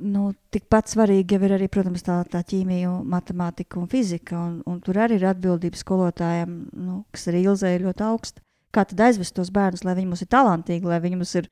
nu, 0.00 0.30
tikpat 0.52 0.90
svarīgi 0.92 1.36
jau 1.36 1.44
ir 1.46 1.54
arī, 1.56 1.68
protams, 1.72 2.04
tā, 2.04 2.20
tā 2.28 2.42
ķīmija, 2.46 2.92
matemātika 3.08 3.80
un 3.80 3.88
fizika. 3.90 4.38
Un, 4.38 4.60
un 4.68 4.80
tur 4.84 5.00
arī 5.00 5.20
ir 5.20 5.28
atbildība 5.30 5.80
skolotājiem, 5.80 6.54
nu, 6.76 7.02
kas 7.14 7.28
arī 7.30 7.44
Ilzē 7.46 7.74
ir 7.76 7.86
ļoti 7.88 8.06
augsta. 8.08 8.44
Kā 8.70 8.84
tad 8.86 9.02
aizvest 9.08 9.34
tos 9.34 9.50
bērnus, 9.54 9.82
lai 9.84 9.96
viņi 9.98 10.10
mums 10.12 10.22
ir 10.22 10.30
talantīgi, 10.30 10.86
lai 10.86 11.00
viņi 11.02 11.18
mums 11.18 11.34
ir 11.40 11.48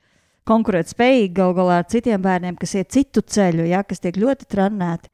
konkurēt 0.49 0.93
spējīgi 0.93 1.33
gal 1.35 1.55
galā 1.57 1.81
ar 1.83 1.89
citiem 1.91 2.23
bērniem, 2.25 2.57
kas 2.61 2.77
iet 2.79 2.93
citu 2.95 3.25
ceļu, 3.27 3.67
ja, 3.69 3.83
kas 3.85 4.05
tiek 4.05 4.17
ļoti 4.17 4.47
trenēti. 4.49 5.11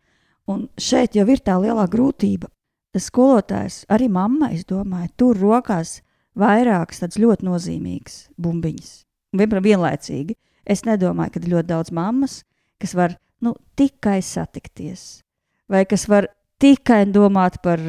Un 0.53 0.67
šeit 0.77 1.17
jau 1.17 1.25
ir 1.33 1.41
tā 1.41 1.57
lielā 1.63 1.87
grūtība. 1.91 2.51
Skolotājs, 2.95 3.83
arī 3.91 4.07
mamma, 4.13 4.53
es 4.55 4.67
domāju, 4.69 5.09
tur 5.19 5.41
rokās 5.41 5.97
vairākas 6.39 7.01
tādas 7.03 7.19
ļoti 7.19 7.49
nozīmīgas 7.49 8.19
bumbiņas. 8.39 8.93
Vienlaicīgi. 9.35 10.37
Es 10.67 10.85
nedomāju, 10.87 11.35
ka 11.35 11.43
ir 11.43 11.53
ļoti 11.53 11.71
daudz 11.71 11.93
mammas, 11.95 12.41
kas 12.81 12.95
var 12.97 13.19
nu, 13.45 13.55
tikai 13.77 14.21
satikties, 14.25 15.23
vai 15.69 15.85
kas 15.89 16.09
var 16.09 16.31
tikai 16.63 17.03
domāt 17.11 17.61
par 17.65 17.81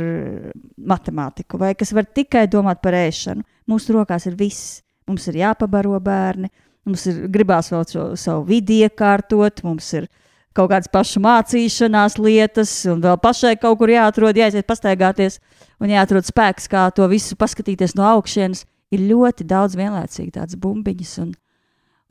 matemātiku, 0.76 1.60
vai 1.62 1.74
kas 1.80 1.94
var 1.96 2.08
tikai 2.12 2.46
domāt 2.52 2.82
par 2.84 2.98
ēšanu. 2.98 3.46
Mūsu 3.70 3.96
rokās 3.96 4.28
ir 4.30 4.36
viss. 4.40 4.82
Mums 5.06 5.28
ir 5.30 5.38
jāpabaro 5.38 6.00
bērni, 6.02 6.50
mums 6.90 7.04
ir 7.12 7.28
gribās 7.30 7.70
vēl 7.70 7.84
šo, 7.86 8.06
savu 8.18 8.48
vidi 8.48 8.80
iekārtot, 8.82 9.62
mums 9.62 9.92
ir 9.94 10.08
kaut 10.56 10.72
kādas 10.72 10.90
pašu 10.90 11.22
mācīšanās 11.22 12.18
lietas, 12.18 12.72
un 12.90 13.04
vēl 13.04 13.20
pašai 13.22 13.54
kaut 13.62 13.78
kur 13.78 13.94
jāatrod, 13.94 14.40
jāiziet 14.40 14.66
pastaigāties, 14.66 15.38
un 15.78 15.94
jāatrod 15.94 16.26
spēks, 16.26 16.66
kā 16.72 16.88
to 16.96 17.06
visu 17.12 17.38
paskatīties 17.38 17.94
no 18.00 18.08
augšas. 18.16 18.66
Ir 18.94 19.02
ļoti 19.10 19.46
daudz 19.50 19.76
vienlaicīgi 19.78 20.36
tādas 20.38 20.58
bumbiņas, 20.62 21.14
un, 21.24 21.32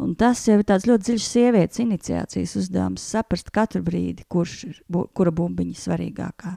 un 0.03 0.15
tas 0.19 0.43
jau 0.49 0.59
ir 0.59 0.67
tāds 0.67 0.87
ļoti 0.89 1.09
dziļš 1.09 1.27
sievietes 1.29 1.83
iniciācijas 1.85 2.57
uzdevums, 2.61 3.07
saprast 3.15 3.53
katru 3.55 3.83
brīdi, 3.87 4.27
kurš 4.29 4.57
ir 4.69 4.83
bu, 4.91 5.07
kura 5.15 5.33
bumbiņa 5.35 5.81
svarīgākā. 5.81 6.55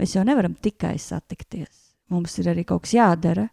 Mēs 0.00 0.16
jau 0.16 0.24
nevaram 0.26 0.54
tikai 0.58 0.96
satikties. 0.98 1.94
Mums 2.12 2.34
ir 2.42 2.50
arī 2.52 2.64
kaut 2.68 2.84
kas 2.84 2.96
jādara, 2.96 3.46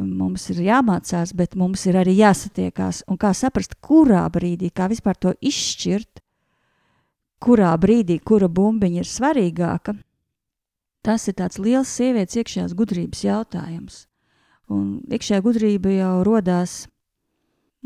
mums 0.00 0.48
ir 0.52 0.62
jāmācās, 0.66 1.32
bet 1.36 1.56
mums 1.58 1.86
ir 1.88 1.98
arī 2.00 2.16
jāsatiekās. 2.18 3.04
Un 3.08 3.18
kā 3.20 3.32
saprast, 3.36 3.78
kurā 3.84 4.24
brīdī, 4.32 4.70
kā 4.74 4.88
vispār 4.90 5.16
to 5.16 5.32
izšķirt, 5.40 6.22
kurā 7.40 7.72
brīdī, 7.80 8.18
kura 8.20 8.50
bumbiņa 8.52 9.02
ir 9.02 9.08
svarīgāka, 9.08 9.96
tas 11.06 11.26
ir 11.28 11.38
tāds 11.38 11.60
liels 11.62 11.88
sievietes 11.88 12.36
iekšējās 12.40 12.76
gudrības 12.76 13.24
jautājums. 13.24 14.04
Un 14.70 15.00
iekšējā 15.10 15.42
gudrība 15.42 15.94
jau 15.96 16.14
radās 16.26 16.84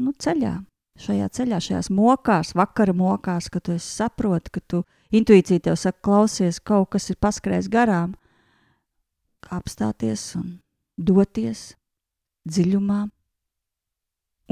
nu, 0.00 0.12
ceļā, 0.12 0.54
šajā 1.00 1.28
ceļā, 1.38 1.60
šajās 1.66 1.90
mokās, 1.94 2.54
vakara 2.58 2.94
mokās, 2.96 3.50
kad 3.52 3.66
tu 3.68 3.78
saproti, 3.82 4.54
ka 4.54 4.62
tu 4.66 4.82
intuīcija 5.14 5.68
tev 5.68 5.78
saka, 5.80 6.00
klausies, 6.04 6.60
kaut 6.60 6.92
kas 6.94 7.10
ir 7.10 7.18
paskrējis 7.22 7.70
garām, 7.72 8.14
apstāties 9.52 10.32
un 10.38 10.58
doties 10.96 11.74
dziļumā. 12.48 13.02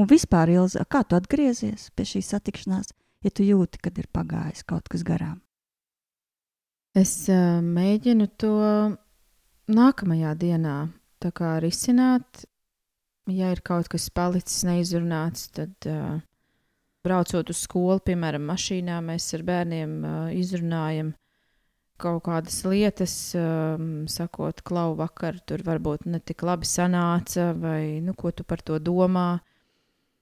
Un 0.01 0.09
vispār, 0.09 0.55
Ilza, 0.55 0.87
kā 0.89 1.03
tu 1.05 1.17
atgriezies 1.19 1.91
pie 1.97 2.07
šīs 2.09 2.33
satikšanās, 2.33 2.93
ja 3.23 3.31
tu 3.31 3.45
jūti, 3.45 3.81
kad 3.83 3.99
ir 4.01 4.09
pagājis 4.13 4.65
kaut 4.65 4.89
kas 4.93 5.05
garām? 5.05 5.41
Es 6.97 7.13
uh, 7.33 7.61
mēģinu 7.65 8.29
to 8.41 8.57
nākamajā 9.73 10.33
dienā 10.37 10.77
risināt. 11.63 12.45
Ja 13.31 13.53
ir 13.55 13.61
kaut 13.63 13.87
kas 13.93 14.09
palicis 14.11 14.65
neizrunāts, 14.67 15.47
tad 15.55 15.87
uh, 15.87 16.17
braucot 17.07 17.53
uz 17.53 17.61
skolu, 17.63 18.01
piemēram, 18.03 18.43
mašīnā, 18.51 18.97
mēs 19.07 19.29
ar 19.37 19.45
bērniem 19.47 19.99
uh, 20.03 20.17
izrunājam 20.35 21.13
kaut 22.03 22.25
kādas 22.27 22.57
lietas, 22.67 23.15
um, 23.39 24.09
sakot, 24.11 24.63
klau, 24.67 24.97
vakar 24.99 25.39
tur 25.47 25.63
varbūt 25.63 26.09
ne 26.11 26.19
tik 26.19 26.43
labi 26.47 26.67
sanāca, 26.67 27.53
vai 27.55 28.01
nu, 28.03 28.15
ko 28.19 28.33
tu 28.35 28.43
par 28.43 28.63
to 28.67 28.81
domā. 28.83 29.39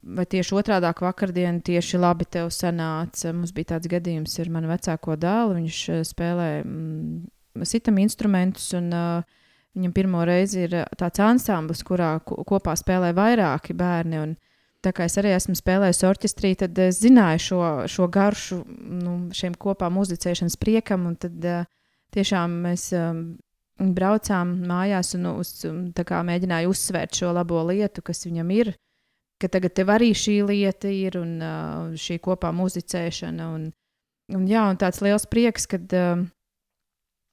Vai 0.00 0.24
tieši 0.28 0.56
otrādi 0.56 0.92
vakardien 1.04 1.60
tieši 1.64 2.00
labi 2.00 2.24
tev 2.24 2.48
sanāca? 2.56 3.34
Mums 3.36 3.52
bija 3.56 3.74
tāds 3.74 3.88
gadījums 3.92 4.38
ar 4.40 4.52
manu 4.52 4.70
vecāko 4.70 5.16
dēlu. 5.20 5.58
Viņš 5.58 5.80
spēlē 6.08 6.48
mm, 6.64 7.64
sitam 7.68 8.00
instrumentus, 8.00 8.70
un 8.76 8.88
uh, 8.96 9.39
viņam 9.76 9.96
pirmo 9.96 10.22
reizi 10.26 10.66
ir 10.66 10.76
tāds 10.98 11.22
ansamblis, 11.24 11.82
kurā 11.86 12.16
kopā 12.24 12.76
spēlē 12.78 13.12
vairāki 13.16 13.76
bērni. 13.76 14.22
Un, 14.22 14.38
Tā 14.80 14.94
kā 14.96 15.04
es 15.04 15.18
arī 15.20 15.34
esmu 15.36 15.52
spēlējis 15.58 16.06
orķestrī, 16.08 16.54
tad 16.56 16.78
es 16.80 17.02
zināju 17.02 17.40
šo, 17.44 17.64
šo 17.92 18.06
garšu 18.08 18.62
nu, 18.64 19.16
šiem 19.36 19.52
kopā 19.60 19.90
muzicēšanas 19.92 20.56
priekam. 20.60 21.04
Tad 21.20 21.44
uh, 21.44 21.66
tiešām 22.16 22.54
mēs 22.64 22.86
um, 22.96 23.18
braucām 23.76 24.54
mājās 24.70 25.12
un 25.18 25.28
uz, 25.34 25.52
kā, 26.00 26.22
mēģināju 26.24 26.72
uzsvērt 26.72 27.20
šo 27.20 27.34
labo 27.36 27.60
lietu, 27.68 28.04
kas 28.06 28.24
viņam 28.24 28.54
ir. 28.56 28.72
Ka 29.40 29.52
tagad 29.52 29.76
tev 29.76 29.92
arī 29.92 30.14
šī 30.16 30.38
lieta 30.48 30.88
ir 30.92 31.20
un 31.20 31.36
uh, 31.44 31.92
šī 32.00 32.16
kopā 32.24 32.48
muzicēšana. 32.56 33.52
Un, 33.52 33.68
un, 34.32 34.48
jā, 34.48 34.64
un 34.64 34.80
tāds 34.80 35.04
liels 35.04 35.28
prieks, 35.28 35.68
kad 35.68 35.92
uh, 35.92 36.24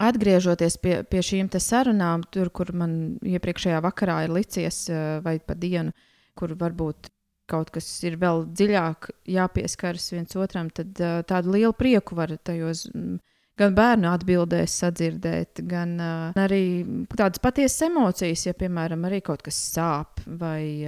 atgriežoties 0.02 0.78
pie, 0.82 1.02
pie 1.10 1.22
šīm 1.26 1.50
sarunām, 1.58 2.24
tur, 2.32 2.52
kur 2.54 2.72
man 2.74 3.18
iepriekšējā 3.26 3.82
vakarā 3.86 4.24
ir 4.26 4.34
licies, 4.38 4.86
uh, 4.92 5.20
vai 5.26 5.40
pa 5.40 5.58
dienu, 5.58 5.94
kur 6.38 6.54
varbūt 6.58 7.10
kaut 7.48 7.72
kas 7.72 7.88
ir 8.04 8.18
vēl 8.20 8.46
dziļāk 8.52 9.10
jāpieskaras 9.32 10.12
viens 10.14 10.36
otram, 10.36 10.70
tad 10.70 11.00
uh, 11.02 11.22
tādu 11.28 11.56
lielu 11.56 11.74
prieku 11.74 12.18
var 12.18 12.36
tajos 12.44 12.86
mm, 12.92 13.16
gan 13.58 13.78
bērnu 13.78 14.10
atbildēs 14.12 14.76
sadzirdēt, 14.84 15.64
gan 15.66 15.96
uh, 15.98 16.38
arī 16.38 16.84
tādas 17.18 17.42
patiesas 17.42 17.88
emocijas, 17.88 18.46
ja, 18.50 18.54
piemēram, 18.58 19.08
arī 19.10 19.24
kaut 19.26 19.42
kas 19.48 19.58
sāp 19.72 20.22
vai, 20.28 20.86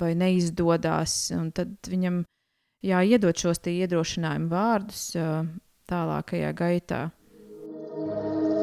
vai 0.00 0.14
neizdodas, 0.16 1.26
tad 1.52 1.76
viņam 1.90 2.22
jāiedod 2.84 3.36
šos 3.36 3.60
iedrošinājumu 3.68 4.48
vārdus 4.48 5.10
tālākajā 5.90 6.54
gaitā. 6.56 7.02
Thank 7.94 8.48
you. 8.48 8.53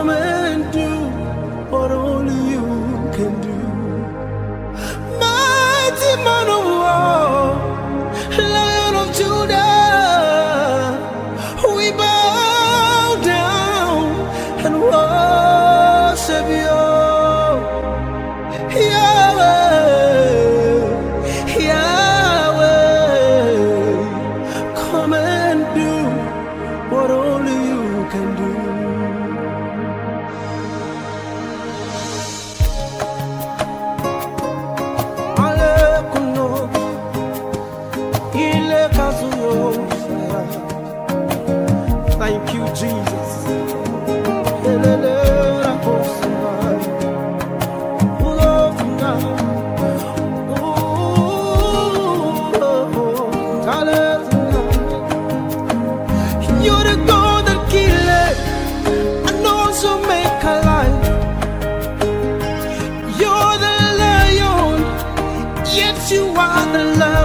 come 0.00 0.08
and 0.08 0.72
do 0.72 0.88
what 1.70 1.90
only 1.90 2.38
you 2.52 2.64
can 3.16 3.32
do. 3.48 3.58
Mighty 5.20 6.12
man 6.24 6.59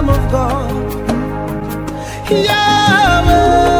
Of 0.08 0.30
God. 0.30 0.70
Yahweh, 2.30 3.75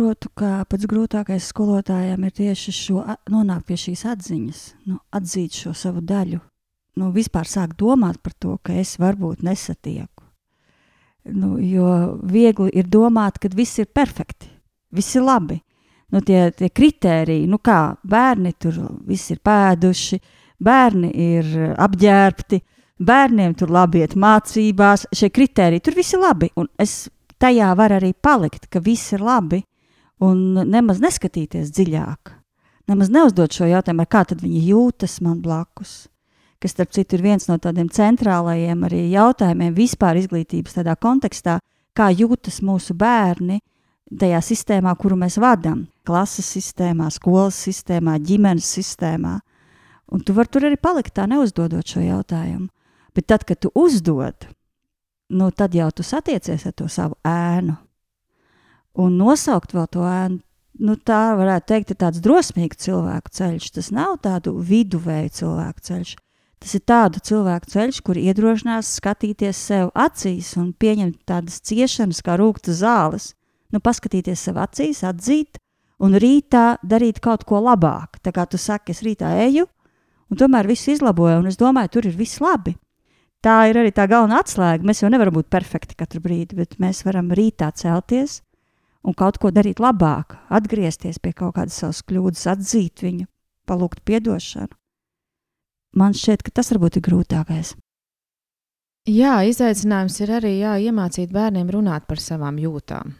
saprotu, 0.00 0.30
ka 0.34 0.64
pats 0.64 0.86
grūtākais 0.88 1.50
skolotājiem 1.52 2.24
ir 2.24 2.32
tieši 2.32 2.72
šo, 2.72 3.02
nonākt 3.28 3.66
pie 3.68 3.76
šīs 3.76 4.06
atziņas, 4.08 4.60
nu, 4.88 4.98
atzīt 5.12 5.52
šo 5.52 5.74
savu 5.76 6.00
daļu. 6.00 6.40
Nu, 6.96 7.10
vispār 7.12 7.46
sākt 7.46 7.76
domāt 7.78 8.20
par 8.22 8.32
to, 8.32 8.56
ka 8.62 8.72
es 8.72 8.96
varbūt 8.98 9.42
nesatieku. 9.44 10.24
Nu, 11.36 11.58
jo 11.60 12.16
viegli 12.24 12.72
ir 12.72 12.88
domāt, 12.88 13.38
ka 13.38 13.48
viss 13.52 13.78
ir 13.78 13.90
perfekti, 13.92 14.48
viss 14.90 15.14
ir 15.16 15.22
labi. 15.22 15.60
Nu, 16.10 16.20
tie, 16.20 16.50
tie 16.50 16.70
kritēriji, 16.70 17.46
nu 17.46 17.60
kā 17.60 17.94
bērni 18.02 18.54
tur 18.58 18.80
viss 19.06 19.30
ir 19.30 19.38
pēduši, 19.44 20.20
bērni 20.58 21.12
ir 21.12 21.76
apģērbti, 21.76 22.60
bērniem 22.98 23.54
tur 23.54 23.70
labi 23.70 24.00
iet 24.00 24.16
mācībās, 24.16 25.10
šie 25.12 25.28
kritēriji 25.28 25.84
tur 25.84 26.00
viss 26.00 26.16
ir 26.16 26.24
labi. 26.24 26.50
Un 26.56 26.72
es 26.80 27.10
tajā 27.38 27.74
varu 27.76 28.00
arī 28.00 28.14
palikt, 28.16 28.66
ka 28.72 28.80
viss 28.80 29.12
ir 29.12 29.22
labi, 29.24 29.60
un 30.20 30.62
nemaz 30.68 31.00
neskatīties 31.02 31.72
dziļāk. 31.74 32.36
Nemaz 32.90 33.10
neuzdot 33.12 33.54
šo 33.54 33.68
jautājumu, 33.70 34.06
kā 34.10 34.24
viņi 34.30 34.62
jūtas 34.66 35.20
man 35.22 35.40
blakus. 35.42 36.08
Kas, 36.60 36.74
starp 36.74 36.90
citu, 36.92 37.16
ir 37.16 37.22
viens 37.24 37.46
no 37.48 37.56
tādiem 37.56 37.88
centrālajiem 37.88 38.82
arī 38.84 39.06
jautājumiem 39.14 39.72
vispār 39.72 40.18
izglītības 40.20 40.76
tādā 40.76 40.96
kontekstā, 41.00 41.56
kā 41.96 42.10
jūtas 42.12 42.60
mūsu 42.60 42.92
bērni 42.98 43.60
tajā 44.20 44.40
sistēmā, 44.44 44.92
kuru 44.98 45.16
mēs 45.16 45.38
vadām. 45.40 45.86
Klases 46.04 46.50
sistēmā, 46.56 47.08
skolas 47.14 47.56
sistēmā, 47.64 48.18
ģimenes 48.20 48.66
sistēmā. 48.76 49.38
Un 50.10 50.24
tu 50.26 50.34
vari 50.36 50.50
tur 50.52 50.66
arī 50.68 50.76
palikt 50.76 51.14
tā, 51.16 51.24
neuzdodot 51.30 51.86
šo 51.86 52.02
jautājumu. 52.02 52.68
Bet 53.14 53.28
tad, 53.30 53.46
kad 53.46 53.60
tu 53.62 53.70
uzdod, 53.74 54.50
nu, 55.30 55.50
tad 55.54 55.74
jau 55.74 55.88
tu 55.94 56.04
satiecies 56.06 56.66
ar 56.66 56.74
to 56.76 56.90
savu 56.90 57.16
ēnu. 57.26 57.76
Un 58.98 59.18
nosaukt 59.20 59.74
vēl 59.76 59.86
to 59.92 60.02
ēnu, 60.06 60.40
nu, 60.82 60.96
tā 60.96 61.36
varētu 61.38 61.68
teikt, 61.70 61.92
ir 61.92 62.00
tāds 62.00 62.22
drosmīgs 62.24 62.82
cilvēku 62.86 63.32
ceļš. 63.36 63.70
Tas 63.76 63.90
nav 63.94 64.18
tādu 64.24 64.56
viduvēju 64.58 65.32
cilvēku 65.38 65.86
ceļš. 65.86 66.16
Tas 66.60 66.74
ir 66.76 66.82
tādu 66.84 67.22
cilvēku 67.24 67.70
ceļš, 67.72 68.00
kur 68.04 68.18
iedrošinās 68.20 68.90
skatīties 68.98 69.60
sev 69.70 69.92
acīs 69.96 70.52
un 70.60 70.74
pieņemt 70.76 71.22
tādas 71.28 71.60
ciešanas, 71.64 72.20
kā 72.24 72.36
rūkta 72.36 72.74
zāles. 72.76 73.32
Nu, 73.72 73.80
paskatīties 73.80 74.42
sev 74.48 74.58
acīs, 74.60 75.04
atzīt, 75.06 75.60
un 76.02 76.18
rītā 76.20 76.80
darīt 76.82 77.22
kaut 77.24 77.46
ko 77.48 77.62
labāk. 77.62 78.18
Tā 78.20 78.34
kā 78.34 78.44
tu 78.50 78.58
saki, 78.60 78.92
es 78.92 79.00
rītā 79.06 79.30
eju, 79.46 79.68
un 80.28 80.40
tomēr 80.40 80.68
viss 80.68 80.90
izlaboja, 80.90 81.38
un 81.40 81.48
es 81.48 81.56
domāju, 81.60 81.94
tur 81.96 82.10
ir 82.10 82.18
viss 82.18 82.42
labi. 82.42 82.74
Tā 83.40 83.62
ir 83.70 83.78
arī 83.80 83.94
tā 83.96 84.04
galvenā 84.10 84.42
atslēga. 84.42 84.84
Mēs 84.84 85.00
jau 85.00 85.08
nevaram 85.08 85.38
būt 85.38 85.48
perfekti 85.48 85.96
katru 85.96 86.20
brīdi, 86.20 86.58
bet 86.58 86.76
mēs 86.82 87.06
varam 87.06 87.30
rītā 87.32 87.70
celties 87.72 88.42
un 89.06 89.16
kaut 89.16 89.38
ko 89.40 89.50
darīt 89.54 89.80
labāk, 89.80 90.36
atgriezties 90.52 91.20
pie 91.22 91.32
kaut 91.36 91.56
kādas 91.56 91.78
savas 91.82 92.02
kļūdas, 92.06 92.46
atzīt 92.54 93.04
viņu, 93.04 93.28
palūgt 93.68 94.04
atdošanu. 94.04 94.74
Man 95.96 96.14
šķiet, 96.14 96.44
ka 96.46 96.52
tas 96.54 96.70
varbūt 96.70 97.00
ir 97.00 97.06
grūtākais. 97.08 97.74
Jā, 99.10 99.40
izaicinājums 99.48 100.20
ir 100.22 100.34
arī 100.36 100.52
jā, 100.60 100.76
iemācīt 100.86 101.32
bērniem 101.34 101.70
runāt 101.72 102.06
par 102.06 102.20
savām 102.22 102.60
jūtām. 102.60 103.16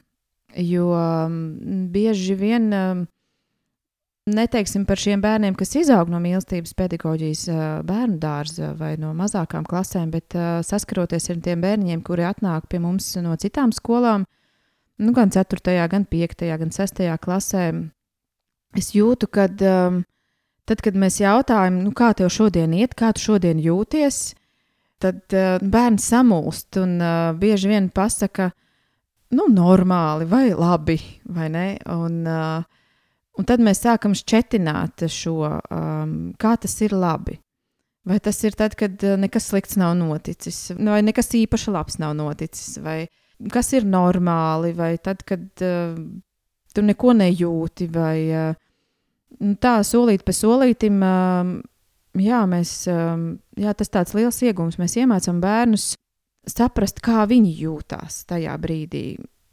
Jo 0.54 0.90
mm, 0.92 1.88
bieži 1.90 2.36
vien 2.38 2.68
mm, 2.68 3.00
neteiksim 4.36 4.84
par 4.86 5.00
šiem 5.00 5.22
bērniem, 5.24 5.56
kas 5.58 5.74
izaug 5.80 6.10
no 6.12 6.20
mīlestības 6.22 6.76
pedagoģijas 6.78 7.46
bērnu 7.88 8.18
dārza 8.22 8.74
vai 8.78 8.92
no 9.00 9.14
mazākām 9.16 9.66
klasēm, 9.66 10.12
bet 10.14 10.36
saskaroties 10.68 11.30
ar 11.32 11.40
tiem 11.42 11.64
bērniem, 11.64 12.04
kuri 12.06 12.28
atnāk 12.28 12.68
pie 12.70 12.82
mums 12.82 13.14
no 13.24 13.34
citām 13.40 13.74
skolām, 13.74 14.28
nu, 15.00 15.14
gan 15.16 15.32
4., 15.32 15.74
gan 15.90 16.06
5., 16.06 16.46
gan 16.62 16.72
6. 16.76 17.02
klasē, 17.24 17.66
es 18.78 18.92
jūtu, 18.94 19.30
ka 19.32 19.48
um, 19.48 20.02
tad, 20.68 20.82
kad 20.84 20.98
mēs 20.98 21.20
jautājam, 21.22 21.80
nu, 21.84 21.94
kā 21.96 22.12
tev 22.16 22.30
šodien 22.32 22.74
iet, 22.76 22.94
kā 22.98 23.12
tu 23.16 23.24
šodien 23.30 23.60
jūties, 23.62 24.22
tad 25.00 25.22
uh, 25.34 25.56
bērns 25.62 26.10
samulst 26.12 26.80
un 26.80 26.98
uh, 27.00 27.30
bieži 27.38 27.72
vien 27.72 27.88
pasaka, 27.94 28.50
nu, 29.34 29.48
normāli 29.54 30.28
vai 30.28 30.50
labi, 30.52 30.98
vai 31.30 31.48
ne? 31.52 31.66
Un, 31.94 32.20
uh, 32.26 32.68
Un 33.40 33.46
tad 33.48 33.62
mēs 33.64 33.80
sākam 33.80 34.12
šķetināt 34.16 35.06
šo, 35.08 35.36
um, 35.48 36.16
kā 36.40 36.56
tas 36.60 36.74
ir 36.84 36.92
labi. 36.92 37.38
Vai 38.04 38.18
tas 38.20 38.36
ir 38.44 38.56
tad, 38.58 38.74
kad 38.76 39.00
uh, 39.06 39.16
nekas 39.20 39.46
slikts 39.48 39.78
nav 39.80 39.94
noticis, 39.96 40.70
vai 40.76 41.00
nekas 41.04 41.32
īpaši 41.38 41.72
labs 41.72 41.96
nav 42.02 42.12
noticis, 42.18 42.78
vai 42.84 43.04
kas 43.52 43.72
ir 43.72 43.86
normāli, 43.88 44.74
vai 44.76 44.94
tad, 45.02 45.24
kad 45.28 45.64
uh, 45.64 45.96
tu 46.74 46.84
neko 46.84 47.14
nejūti, 47.16 47.88
vai 47.92 48.16
uh, 48.28 48.58
tā 49.62 49.78
solīt 49.86 50.26
pa 50.26 50.34
solītam. 50.36 51.00
Uh, 51.00 51.52
jā, 52.20 52.42
mēs, 52.50 52.74
uh, 52.90 53.16
jā, 53.60 53.74
tas 53.76 53.92
tāds 53.92 54.16
liels 54.18 54.40
iegūms. 54.44 54.80
Mēs 54.80 54.98
iemācām 55.00 55.40
bērnus 55.42 55.94
saprast, 56.48 57.00
kā 57.04 57.24
viņi 57.30 57.54
jūtās 57.64 58.24
tajā 58.28 58.56
brīdī. 58.60 59.04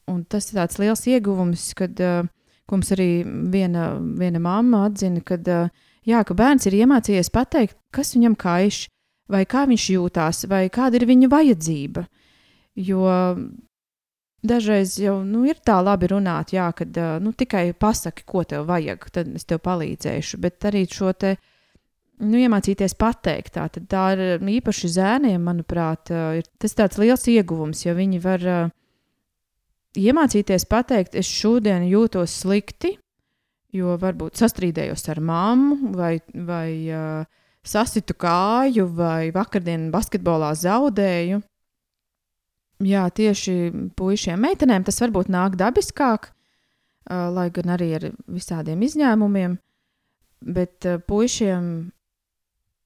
Un 0.08 0.23
tas 0.23 0.50
ir 0.52 0.62
tāds 0.62 0.80
liels 0.80 1.04
ieguvums, 1.08 1.69
kad 1.78 2.00
uh, 2.04 2.28
mums 2.71 2.91
arī 2.95 3.23
viena, 3.52 3.93
viena 4.00 4.41
mamma 4.43 4.86
atzina, 4.88 5.23
kad, 5.26 5.47
uh, 5.47 5.71
jā, 6.08 6.23
ka 6.28 6.36
bērns 6.38 6.67
ir 6.67 6.80
iemācījies 6.84 7.32
pateikt, 7.34 7.78
kas 7.95 8.15
viņam 8.15 8.38
kaiš, 8.39 8.86
vai 9.32 9.43
kā 9.50 9.65
viņš 9.67 9.88
jūtās, 9.95 10.45
vai 10.47 10.67
kāda 10.71 11.00
ir 11.00 11.08
viņa 11.10 11.32
vajadzība. 11.32 12.06
Jo 12.78 13.04
dažreiz 14.45 14.97
jau 15.02 15.19
nu, 15.26 15.43
ir 15.50 15.60
tā 15.65 15.78
labi 15.84 16.10
runāt, 16.12 16.54
jā, 16.56 16.69
kad 16.76 16.97
nu, 17.23 17.34
tikai 17.38 17.71
pasaki, 17.78 18.26
ko 18.28 18.43
tev 18.47 18.67
vajag, 18.69 19.08
tad 19.13 19.32
es 19.36 19.47
tev 19.47 19.62
palīdzēšu. 19.65 20.39
Bet 20.43 20.67
arī 20.69 20.86
šo 20.91 21.13
te 21.13 21.36
nu, 22.21 22.38
iemācīties 22.39 22.97
pateikt. 23.00 23.58
Tā, 23.58 23.67
tā 23.69 24.04
ir 24.15 24.45
īpaši 24.58 24.91
zēniem, 24.97 25.41
manuprāt, 25.43 26.12
ir 26.39 26.47
tas 26.62 26.78
tāds 26.78 27.00
liels 27.02 27.28
ieguvums, 27.32 27.86
jo 27.86 27.95
viņi 27.97 28.21
var 28.23 28.45
iemācīties 29.97 30.67
pateikt, 30.69 31.17
es 31.17 31.30
šodien 31.30 31.88
jūtos 31.89 32.41
slikti, 32.43 32.95
jo 33.76 33.97
varbūt 34.00 34.39
sastrīdējos 34.39 35.10
ar 35.12 35.19
mammu 35.21 35.91
vai, 35.97 36.17
vai 36.47 36.69
uh, 36.88 37.26
sasitu 37.67 38.15
kāju 38.17 38.88
vai 38.95 39.30
vakardien 39.36 39.89
basketbolā 39.93 40.54
zaudēju. 40.58 41.41
Jā, 42.86 43.08
tieši 43.10 43.54
puišiem, 43.98 44.38
meitenēm 44.38 44.84
tas 44.86 45.00
varbūt 45.02 45.32
nāk 45.34 45.56
dabiskāk, 45.58 46.30
lai 47.10 47.48
gan 47.54 47.74
arī 47.74 47.88
ar 47.98 48.10
visādiem 48.30 48.84
izņēmumiem, 48.86 49.56
bet 50.46 50.86
puišiem 51.10 51.72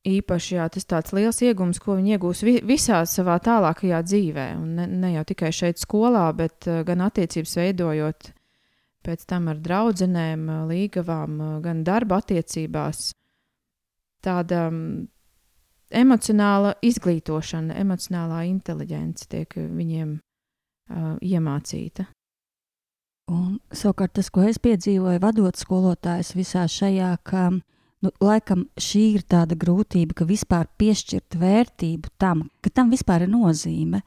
īpaši 0.08 0.56
jā, 0.56 0.68
tas 0.74 0.88
tāds 0.90 1.14
liels 1.14 1.42
iegūms, 1.44 1.80
ko 1.84 1.98
viņi 2.00 2.16
iegūs 2.16 2.44
vi 2.48 2.56
visā 2.66 3.04
savā 3.06 3.36
tālākajā 3.44 4.00
dzīvē. 4.08 4.46
Un 4.58 4.78
ne, 4.80 4.88
ne 4.88 5.12
jau 5.18 5.26
tikai 5.28 5.52
šeit, 5.54 5.82
skolā, 5.82 6.24
bet 6.38 6.70
gan 6.88 7.04
attiecības 7.06 7.58
veidojot 7.60 8.32
pēc 9.06 9.26
tam 9.30 9.50
ar 9.52 9.60
draugiem, 9.62 10.48
līgavām, 10.70 11.38
gan 11.66 11.84
darba 11.84 12.22
attiecībās. 12.22 13.12
Tāda 14.22 14.70
emocionāla 15.92 16.76
izglītošana, 16.86 17.76
emocionālā 17.82 18.46
inteligence 18.50 19.28
tiek 19.30 19.54
viņiem 19.58 20.18
uh, 20.18 21.16
iemācīta. 21.22 22.08
Un, 23.32 23.60
savukārt, 23.72 24.16
tas, 24.18 24.32
ko 24.34 24.44
es 24.44 24.58
piedzīvoju, 24.60 25.22
vadot 25.24 25.60
skolotājus 25.60 26.34
visā 26.36 26.66
šajā, 26.68 27.14
ka 27.24 27.52
Nu, 28.02 28.10
laikam 28.18 28.64
šī 28.82 29.02
ir 29.20 29.26
tāda 29.30 29.54
grūtība, 29.62 30.16
ka 30.18 30.26
vispār 30.26 30.66
piešķirt 30.82 31.38
vērtību 31.38 32.10
tam, 32.22 32.48
ka 32.66 32.72
tam 32.74 32.90
vispār 32.90 33.28
ir 33.28 33.30
nozīme. 33.30 34.02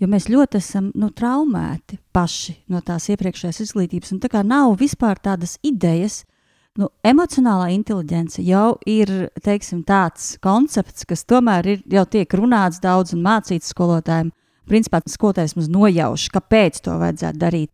Jo 0.00 0.08
mēs 0.10 0.30
ļoti 0.32 0.58
esam 0.58 0.88
nu, 0.96 1.10
traumēti 1.14 1.98
paši 2.16 2.56
no 2.72 2.80
tās 2.82 3.10
iepriekšējās 3.12 3.60
izglītības, 3.66 4.14
un 4.16 4.22
tā 4.24 4.30
kā 4.32 4.40
nav 4.42 4.72
vispār 4.80 5.20
tādas 5.22 5.58
idejas, 5.62 6.22
nu, 6.80 6.88
emocionālā 7.06 7.68
inteligence 7.74 8.42
jau 8.42 8.74
ir 8.88 9.10
teiksim, 9.44 9.84
tāds 9.86 10.34
koncepts, 10.42 11.06
kas 11.08 11.24
tomēr 11.28 11.68
ir, 11.74 11.84
jau 11.90 12.04
tiek 12.10 12.34
runāts 12.34 12.82
daudz 12.82 13.14
un 13.14 13.22
mācīts 13.24 13.70
skolotājiem. 13.74 14.32
Principā 14.64 15.02
skolotājs 15.06 15.54
mums 15.58 15.68
nojauš, 15.68 16.30
kāpēc 16.32 16.80
to 16.84 16.96
vajadzētu 17.00 17.40
darīt. 17.40 17.70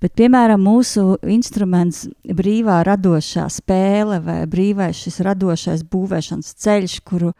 Bet, 0.00 0.14
piemēram, 0.16 0.62
mūsu 0.64 1.18
instruments, 1.28 2.06
brīvā 2.24 2.78
radošā 2.88 3.44
spēle 3.52 4.20
vai 4.24 4.38
brīvais 4.48 4.96
šis 4.96 5.20
radošais 5.26 5.84
būvēšanas 5.92 6.54
ceļš, 6.62 6.94
kuru 7.04 7.34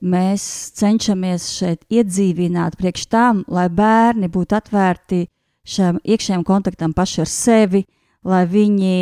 mēs 0.00 0.44
cenšamies 0.78 1.50
šeit 1.58 1.84
iedzīvināt 1.92 2.78
priekš 2.80 3.08
tam, 3.12 3.42
lai 3.48 3.66
bērni 3.68 4.30
būtu 4.32 4.56
atvērti 4.56 5.26
šiem 5.68 6.00
iekšējiem 6.00 6.46
kontaktam 6.48 6.94
paši 6.96 7.24
ar 7.26 7.32
sevi, 7.32 7.84
lai 8.26 8.44
viņi 8.50 8.94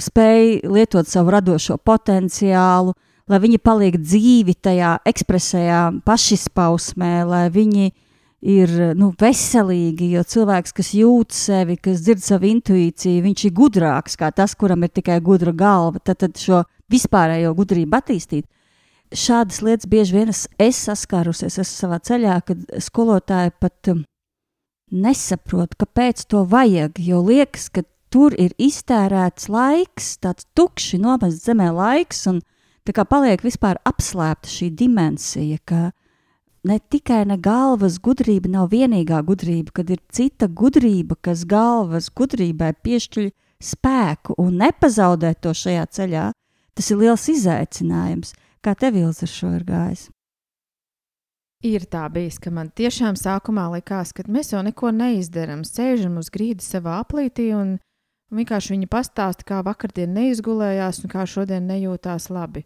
spēj 0.00 0.62
lietot 0.70 1.08
savu 1.08 1.34
radošo 1.34 1.76
potenciālu, 1.84 2.94
lai 3.28 3.38
viņi 3.42 3.60
paliek 3.60 3.98
dzīvi 4.00 4.56
tajā 4.62 4.96
ekspresējā 5.06 5.82
pašizpausmē, 6.06 7.14
lai 7.26 7.46
viņi 7.52 7.90
ir 8.46 8.72
nu, 8.98 9.10
veselīgi, 9.18 10.12
jo 10.14 10.22
cilvēks, 10.26 10.74
kas 10.76 10.92
jūt 10.94 11.34
sevi, 11.34 11.76
kas 11.82 12.02
dzird 12.04 12.22
savu 12.22 12.50
intuīciju, 12.50 13.24
viņš 13.24 13.46
ir 13.48 13.54
gudrāks 13.56 14.18
kā 14.20 14.30
tas, 14.34 14.54
kuram 14.54 14.84
ir 14.86 14.92
tikai 14.94 15.18
gudra 15.24 15.54
galva. 15.56 16.02
Tad, 16.02 16.20
tad 16.22 16.38
šo 16.40 16.62
vispārējo 16.92 17.54
gudrību 17.56 17.98
attīstīt. 17.98 18.46
Šādas 19.14 19.60
lietas 19.62 19.88
bieži 19.90 20.16
vien 20.18 20.30
es, 20.32 20.44
es 20.58 20.78
saskārusies 20.88 21.58
es 21.62 21.70
savā 21.70 21.98
ceļā, 22.02 22.40
kad 22.46 22.62
skolotāji 22.82 23.54
pat 23.62 23.90
um, 23.92 24.02
nesaprot, 24.90 25.76
kāpēc 25.78 26.24
to 26.30 26.42
vajag. 26.50 26.98
Jo 27.02 27.22
liekas, 27.26 27.68
ka 27.70 27.86
tur 28.12 28.34
ir 28.38 28.54
iztērēts 28.58 29.48
laiks, 29.52 30.16
tāds 30.22 30.46
tukšs, 30.56 30.96
nomests 31.02 31.46
zemē 31.46 31.70
laiks, 31.74 32.26
un 32.30 32.40
tā 32.86 32.94
kā 32.96 33.06
paliek 33.08 33.42
vispār 33.44 33.80
apslēpta 33.88 34.50
šī 34.50 34.70
dimensija, 34.78 35.58
ka 35.64 35.90
ne 36.66 36.78
tikai 36.78 37.24
ne 37.30 37.38
galvas 37.38 38.00
gudrība 38.02 38.50
nav 38.50 38.72
vienīgā 38.74 39.22
gudrība, 39.26 39.78
kad 39.80 39.90
ir 39.90 40.02
cita 40.12 40.48
gudrība, 40.48 41.18
kas 41.20 41.44
galvas 41.48 42.10
gudrībai 42.10 42.72
piešķir 42.82 43.30
spēku 43.62 44.36
un 44.42 44.58
nepazaudēt 44.62 45.40
to 45.44 45.54
šajā 45.54 45.86
ceļā, 45.98 46.26
tas 46.76 46.90
ir 46.90 47.00
liels 47.00 47.28
izaicinājums. 47.32 48.34
Kā 48.64 48.74
tev 48.74 48.96
Ilza 48.98 49.26
ar 49.28 49.30
šo 49.30 49.52
ir 49.54 49.64
gājis? 49.66 50.08
Ir 51.66 51.86
tā 51.88 52.04
bijis, 52.12 52.36
ka 52.42 52.50
man 52.52 52.68
tiešām 52.76 53.16
sākumā 53.16 53.68
likās, 53.72 54.12
ka 54.12 54.26
mēs 54.28 54.52
jau 54.52 54.60
neko 54.66 54.90
neizdarām. 54.92 55.62
Sēžam 55.64 56.18
uz 56.20 56.28
grīdas 56.34 56.68
savā 56.74 56.98
aplītī 57.00 57.48
un 57.56 57.76
vienkārši 58.34 58.74
viņa 58.74 58.88
pastāsta, 58.90 59.46
kā 59.46 59.60
vakardien 59.66 60.14
neizgulējās 60.16 61.02
un 61.04 61.12
kā 61.12 61.26
šodien 61.28 61.68
nejūtās 61.68 62.30
labi. 62.34 62.64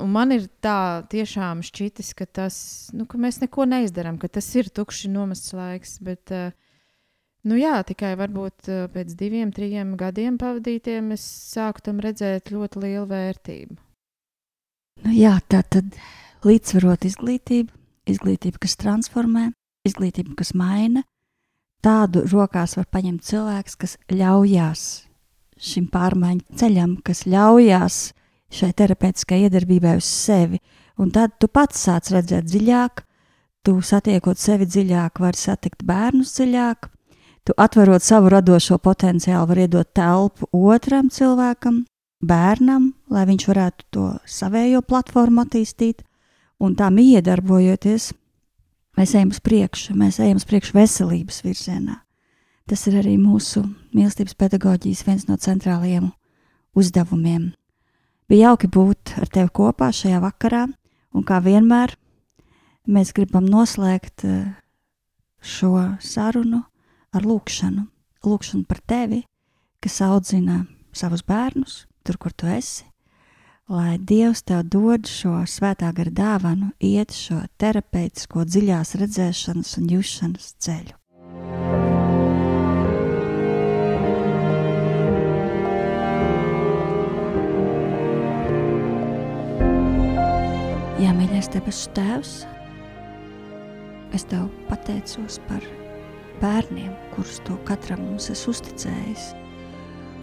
Un 0.00 0.10
man 0.10 0.34
ir 0.34 0.48
tā 0.64 1.04
tiešām 1.10 1.62
šķitis, 1.62 2.14
ka, 2.18 2.26
tas, 2.26 2.56
nu, 2.96 3.06
ka 3.06 3.18
mēs 3.20 3.38
neko 3.44 3.66
neizdarām, 3.70 4.18
ka 4.18 4.26
tas 4.32 4.48
ir 4.58 4.70
tukšs 4.74 5.06
nomests 5.12 5.54
laiks. 5.54 6.00
Bet, 6.02 6.32
uh, 6.34 6.50
nu, 7.46 7.58
jā, 7.60 7.76
tikai 7.86 8.16
varbūt 8.18 8.70
uh, 8.72 8.84
pēc 8.90 9.14
diviem, 9.20 9.54
trim 9.54 9.94
gadiem 10.00 10.40
pavadītiem 10.40 11.14
es 11.14 11.22
sāku 11.54 11.84
tam 11.86 12.02
redzēt 12.02 12.50
ļoti 12.50 12.82
lielu 12.82 13.06
vērtību. 13.12 13.78
Nu, 15.04 15.14
jā, 15.14 15.36
tā 15.46 15.62
tad 15.62 15.94
līdzsvarot 16.46 17.06
izglītību, 17.06 17.70
izglītību, 18.10 18.60
kas 18.66 18.74
transformē, 18.82 19.52
izglītību, 19.86 20.34
kas 20.38 20.54
maina. 20.58 21.04
Tādu 21.84 22.22
rokās 22.30 22.78
var 22.78 22.86
paņemt 22.88 23.26
cilvēks, 23.28 23.74
kas 23.76 23.98
ļaujās 24.08 24.84
šim 25.60 25.88
pārmaiņu 25.92 26.56
ceļam, 26.56 26.94
kas 27.04 27.26
ļaujās 27.28 27.98
šai 28.54 28.70
terapeitiskajai 28.78 29.48
iedarbībai 29.48 29.98
uz 29.98 30.08
sevi. 30.08 30.60
Un 30.96 31.10
tad 31.12 31.34
tu 31.42 31.50
pats 31.50 31.82
sāc 31.84 32.08
redzēt 32.14 32.46
dziļāk, 32.48 33.02
tu 33.66 33.76
satiekot 33.84 34.40
sevi 34.40 34.68
dziļāk, 34.70 35.20
vari 35.20 35.40
satikt 35.40 35.84
bērnus 35.84 36.36
dziļāk, 36.38 36.88
tu 37.44 37.56
atverot 37.60 38.04
savu 38.04 38.30
radošo 38.32 38.78
potenciālu, 38.78 39.48
var 39.50 39.62
iedot 39.66 39.90
telpu 39.92 40.48
otram 40.54 41.10
cilvēkam, 41.12 41.82
bērnam, 42.24 42.92
lai 43.12 43.26
viņš 43.28 43.48
varētu 43.50 43.88
to 43.92 44.10
savējo 44.24 44.80
platformu 44.86 45.44
attīstīt, 45.44 46.04
un 46.64 46.76
tā 46.78 46.88
iedarbojoties, 46.88 48.12
mēs 48.98 49.14
ejam 49.14 49.32
uz 49.34 49.40
priekšu, 49.44 49.94
mēs 49.98 50.20
ejam 50.22 50.40
uz 50.40 50.46
priekšu 50.48 50.76
veselības 50.76 51.42
virzienā. 51.44 52.00
Tas 52.64 52.86
ir 52.88 52.96
arī 53.02 53.18
mūsu 53.20 53.64
mīlestības 53.92 54.36
pedagoģijas 54.40 55.04
viens 55.04 55.26
no 55.28 55.36
centrālajiem 55.36 56.08
uzdevumiem. 56.78 57.52
Bija 58.28 58.50
jauki 58.50 58.70
būt 58.72 59.18
ar 59.20 59.28
tevi 59.28 59.52
kopā 59.52 59.90
šajā 59.92 60.22
vakarā, 60.22 60.64
un 61.12 61.26
kā 61.28 61.42
vienmēr 61.44 61.92
mēs 62.88 63.12
gribam 63.16 63.44
noslēgt 63.48 64.24
eh, 64.24 64.54
šo 65.44 65.98
sarunu 66.00 66.62
ar 67.12 67.28
lūkšanu. 67.28 67.84
Lūkšanu 68.24 68.64
par 68.64 68.80
tevi, 68.88 69.20
kas 69.84 70.00
audzina 70.00 70.62
savus 70.96 71.20
bērnus, 71.28 71.84
tur, 72.00 72.16
kur 72.16 72.32
tu 72.32 72.48
esi 72.48 72.86
lai 73.68 73.98
Dievs 73.98 74.42
tev 74.44 74.64
dod 74.68 75.08
šo 75.08 75.38
svētā 75.48 75.90
gara 75.96 76.12
dāvanu, 76.12 76.72
iet 76.84 77.14
šo 77.16 77.40
terapeitisko 77.60 78.44
dziļās 78.44 78.94
redzēšanas 79.00 79.76
un 79.80 79.86
jūšanas 79.94 80.50
ceļu. 80.64 80.98
Jā, 91.00 91.12
mīļais 91.16 91.48
debesu 91.52 91.92
Tēvs, 91.96 92.34
es 94.14 94.28
tev 94.28 94.50
pateicos 94.68 95.40
par 95.48 95.64
bērniem, 96.42 96.92
kurus 97.16 97.40
tu 97.48 97.56
katram 97.68 98.04
mums 98.10 98.28
esi 98.32 98.50
uzticējis 98.52 99.32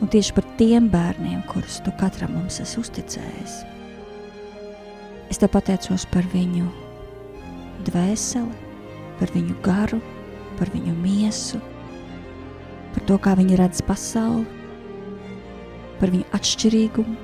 un 0.01 0.09
tieši 0.09 0.33
par 0.33 0.45
tiem 0.57 0.89
bērniem, 0.91 1.43
kurus 1.49 1.79
tu 1.85 1.93
katram 1.99 2.33
mums 2.35 2.59
esi 2.63 2.79
uzticējis. 2.81 3.61
Es 5.31 5.39
te 5.39 5.47
pateicos 5.47 6.07
par 6.11 6.25
viņu 6.33 6.65
dvēseli, 7.87 8.71
par 9.19 9.31
viņu 9.35 9.57
garu, 9.63 10.01
par 10.59 10.71
viņu 10.73 10.95
miesu, 10.97 11.61
par 12.91 13.05
to, 13.07 13.17
kā 13.21 13.35
viņi 13.39 13.59
redz 13.61 13.83
pasauli, 13.85 14.43
par 16.01 16.11
viņu 16.11 16.27
atšķirīgumu. 16.35 17.15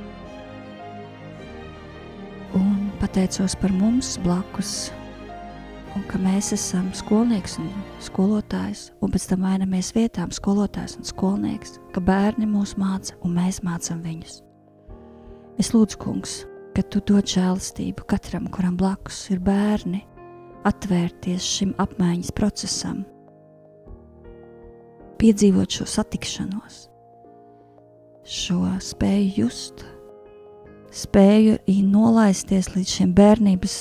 Un 2.58 2.88
pateicos 3.02 3.58
par 3.60 3.74
mums 3.76 4.16
blakus, 4.24 4.88
un 5.98 6.04
ka 6.06 6.20
mēs 6.22 6.52
esam 6.54 6.92
skolnieks 6.94 7.56
un 7.58 7.72
skolotājs, 8.04 8.92
un 9.02 9.10
pēc 9.10 9.24
tam 9.32 9.42
mainamies 9.48 9.90
vietām 9.96 10.30
skolotājs 10.36 10.94
un 11.00 11.08
skolnieks, 11.08 11.80
ka 11.96 12.04
bērni 12.06 12.46
mūs 12.50 12.76
māca 12.78 13.16
un 13.26 13.34
mēs 13.34 13.64
mācām 13.66 14.04
viņus. 14.06 14.44
Es 15.58 15.72
lūdzu, 15.74 15.98
kungs, 16.04 16.36
ka 16.78 16.86
tu 16.86 17.02
dod 17.02 17.26
žēlastību 17.26 18.06
katram, 18.06 18.46
kuram 18.54 18.78
blakus 18.78 19.24
ir 19.34 19.42
bērni, 19.42 20.04
atvērties 20.70 21.50
šim 21.58 21.74
apmaiņas 21.82 22.34
procesam, 22.38 23.02
piedzīvot 25.18 25.80
šo 25.80 25.90
satikšanos, 25.98 26.82
šo 28.22 28.62
spēju 28.86 29.38
just, 29.48 29.88
spēju 30.94 31.58
nolaisties 31.90 32.76
līdz 32.76 33.00
šiem 33.00 33.16
bērnības 33.18 33.80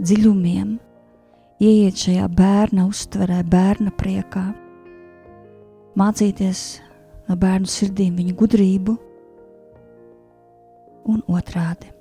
dziļumiem, 0.00 0.78
ieiet 1.60 2.00
šajā 2.00 2.26
bērna 2.32 2.86
uztverē, 2.88 3.42
bērna 3.44 3.92
priekā, 3.92 4.46
mācīties 6.00 6.80
no 7.28 7.36
bērnu 7.40 7.68
sirdīm 7.68 8.16
viņa 8.16 8.34
gudrību 8.40 8.96
un 11.12 11.22
otrādi. 11.28 11.92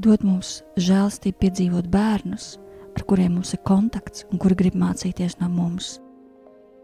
Dod 0.00 0.24
mums 0.24 0.62
žēlstību 0.80 1.42
piedzīvot 1.42 1.90
bērnus, 1.92 2.54
ar 2.96 3.04
kuriem 3.04 3.36
mums 3.36 3.52
ir 3.52 3.60
kontakts 3.68 4.24
un 4.30 4.40
kuri 4.40 4.56
grib 4.56 4.76
mācīties 4.80 5.36
no 5.42 5.50
mums, 5.52 5.98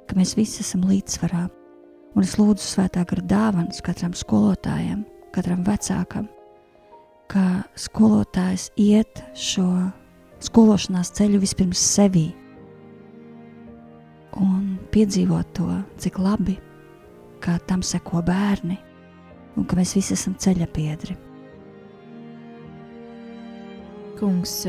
ka 0.06 0.18
mēs 0.18 0.36
visi 0.36 0.60
esam 0.60 0.84
līdzsvarā. 0.84 1.46
Un 2.16 2.24
es 2.24 2.36
lūdzu 2.36 2.64
svētā 2.64 3.04
gara 3.08 3.24
dāvanas 3.28 3.80
katram 3.84 4.12
skolotājam, 4.16 5.04
katram 5.32 5.64
vecākam, 5.64 6.28
ka 7.32 7.64
skolotājs 7.80 8.70
iet 8.80 9.24
šo 9.36 9.68
skološanās 10.44 11.12
ceļu 11.16 11.40
vispirms 11.42 11.80
sevī 11.94 12.26
un 14.36 14.76
piedzīvot 14.92 15.52
to, 15.56 15.68
cik 16.00 16.18
labi, 16.20 16.56
ka 17.40 17.56
tam 17.68 17.82
seko 17.84 18.22
bērni 18.26 18.76
un 19.56 19.64
ka 19.64 19.78
mēs 19.78 19.94
visi 19.96 20.14
esam 20.16 20.36
ceļa 20.40 20.68
biedri. 20.74 21.16
Kungs, 24.16 24.62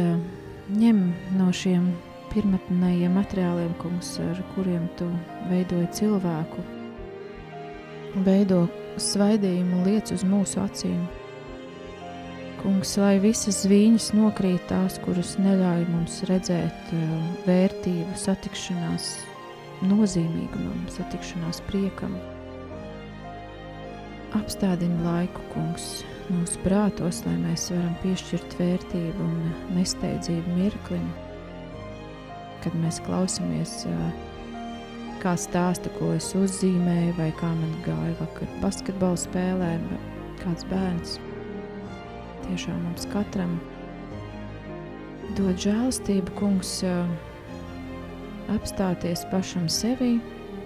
ņem 0.75 1.01
no 1.39 1.51
šiem 1.55 1.91
pirmotnējiem 2.33 3.13
materiāliem, 3.15 3.71
kungs, 3.81 4.17
ar 4.23 4.41
kuriem 4.55 4.87
tu 4.99 5.07
veidoji 5.51 5.87
cilvēku, 6.01 6.63
veido 8.27 8.65
svaidījumu 8.99 9.85
liec 9.87 10.11
uz 10.15 10.25
mūsu 10.27 10.59
acīm. 10.63 10.99
Kungs, 12.67 12.97
lai 12.99 13.13
visas 13.23 13.61
zvīņas 13.63 14.09
nokrīt 14.11 14.65
tās, 14.67 14.97
kuras 14.99 15.37
neļauj 15.39 15.85
mums 15.87 16.17
redzēt 16.27 16.89
vērtību, 17.45 18.17
satikšanās 18.19 19.05
nozīmīgumam, 19.87 20.81
satikšanās 20.91 21.61
priekam. 21.69 22.17
Apstādini 24.35 24.99
laiku, 25.05 25.45
kungs, 25.53 25.85
mūsu 26.27 26.59
prātos, 26.65 27.21
lai 27.23 27.37
mēs 27.45 27.69
varam 27.71 27.93
piešķirt 28.01 28.57
vērtību 28.59 29.29
un 29.29 29.37
nesteidzību 29.77 30.57
mirklim, 30.57 31.05
kad 32.65 32.75
mēs 32.83 32.99
klausāmies, 33.07 33.77
kā 35.23 35.37
stāsta, 35.39 35.95
ko 36.01 36.11
es 36.17 36.33
uzzīmēju, 36.35 37.15
vai 37.23 37.31
kā 37.39 37.53
man 37.63 37.79
gāja 37.87 38.19
vakar 38.19 38.51
basketbola 38.59 39.23
spēlē, 39.23 39.71
kāds 40.43 40.67
bērns. 40.67 41.15
Tiešām 42.47 42.79
mums 42.85 43.07
katram 43.11 43.57
dod 45.37 45.59
žēlstību, 45.59 46.33
kungs, 46.39 46.79
apstāties 48.55 49.25
pašam 49.31 49.67
sevi 49.71 50.15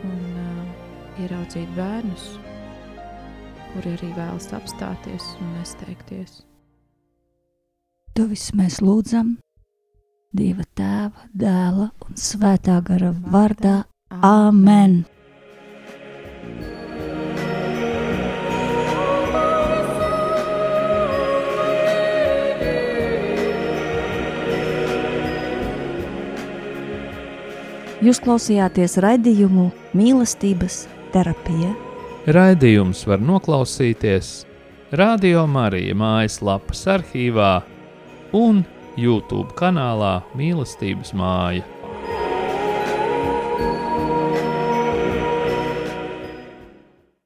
un 0.05 0.23
uh, 0.37 0.63
ieraudzīt 1.21 1.69
bērnus, 1.77 2.27
kuri 3.73 3.95
arī 3.97 4.11
vēlas 4.17 4.51
apstāties 4.55 5.31
un 5.41 5.55
nesteigties. 5.57 6.41
To 8.17 8.27
visu 8.29 8.57
mēs 8.59 8.81
lūdzam 8.83 9.39
Dieva 10.31 10.63
tēva, 10.79 11.25
dēla 11.35 11.89
un 12.05 12.15
svētā 12.15 12.77
gara 12.87 13.09
vārdā. 13.11 13.81
Āmen! 14.23 15.01
Jūs 28.01 28.17
klausījāties 28.17 28.97
raidījumu 29.03 29.67
mīlestības 29.93 30.87
terapija. 31.13 31.69
Raidījums 32.33 33.03
var 33.05 33.21
noklausīties 33.21 34.31
Radio 34.97 35.43
Marija 35.45 35.93
mājaslapas 35.93 36.81
arhīvā 36.95 37.51
un 38.33 38.63
YouTube 38.97 39.53
kanālā 39.59 40.15
Mīlestības 40.33 41.13
māja. 41.13 41.61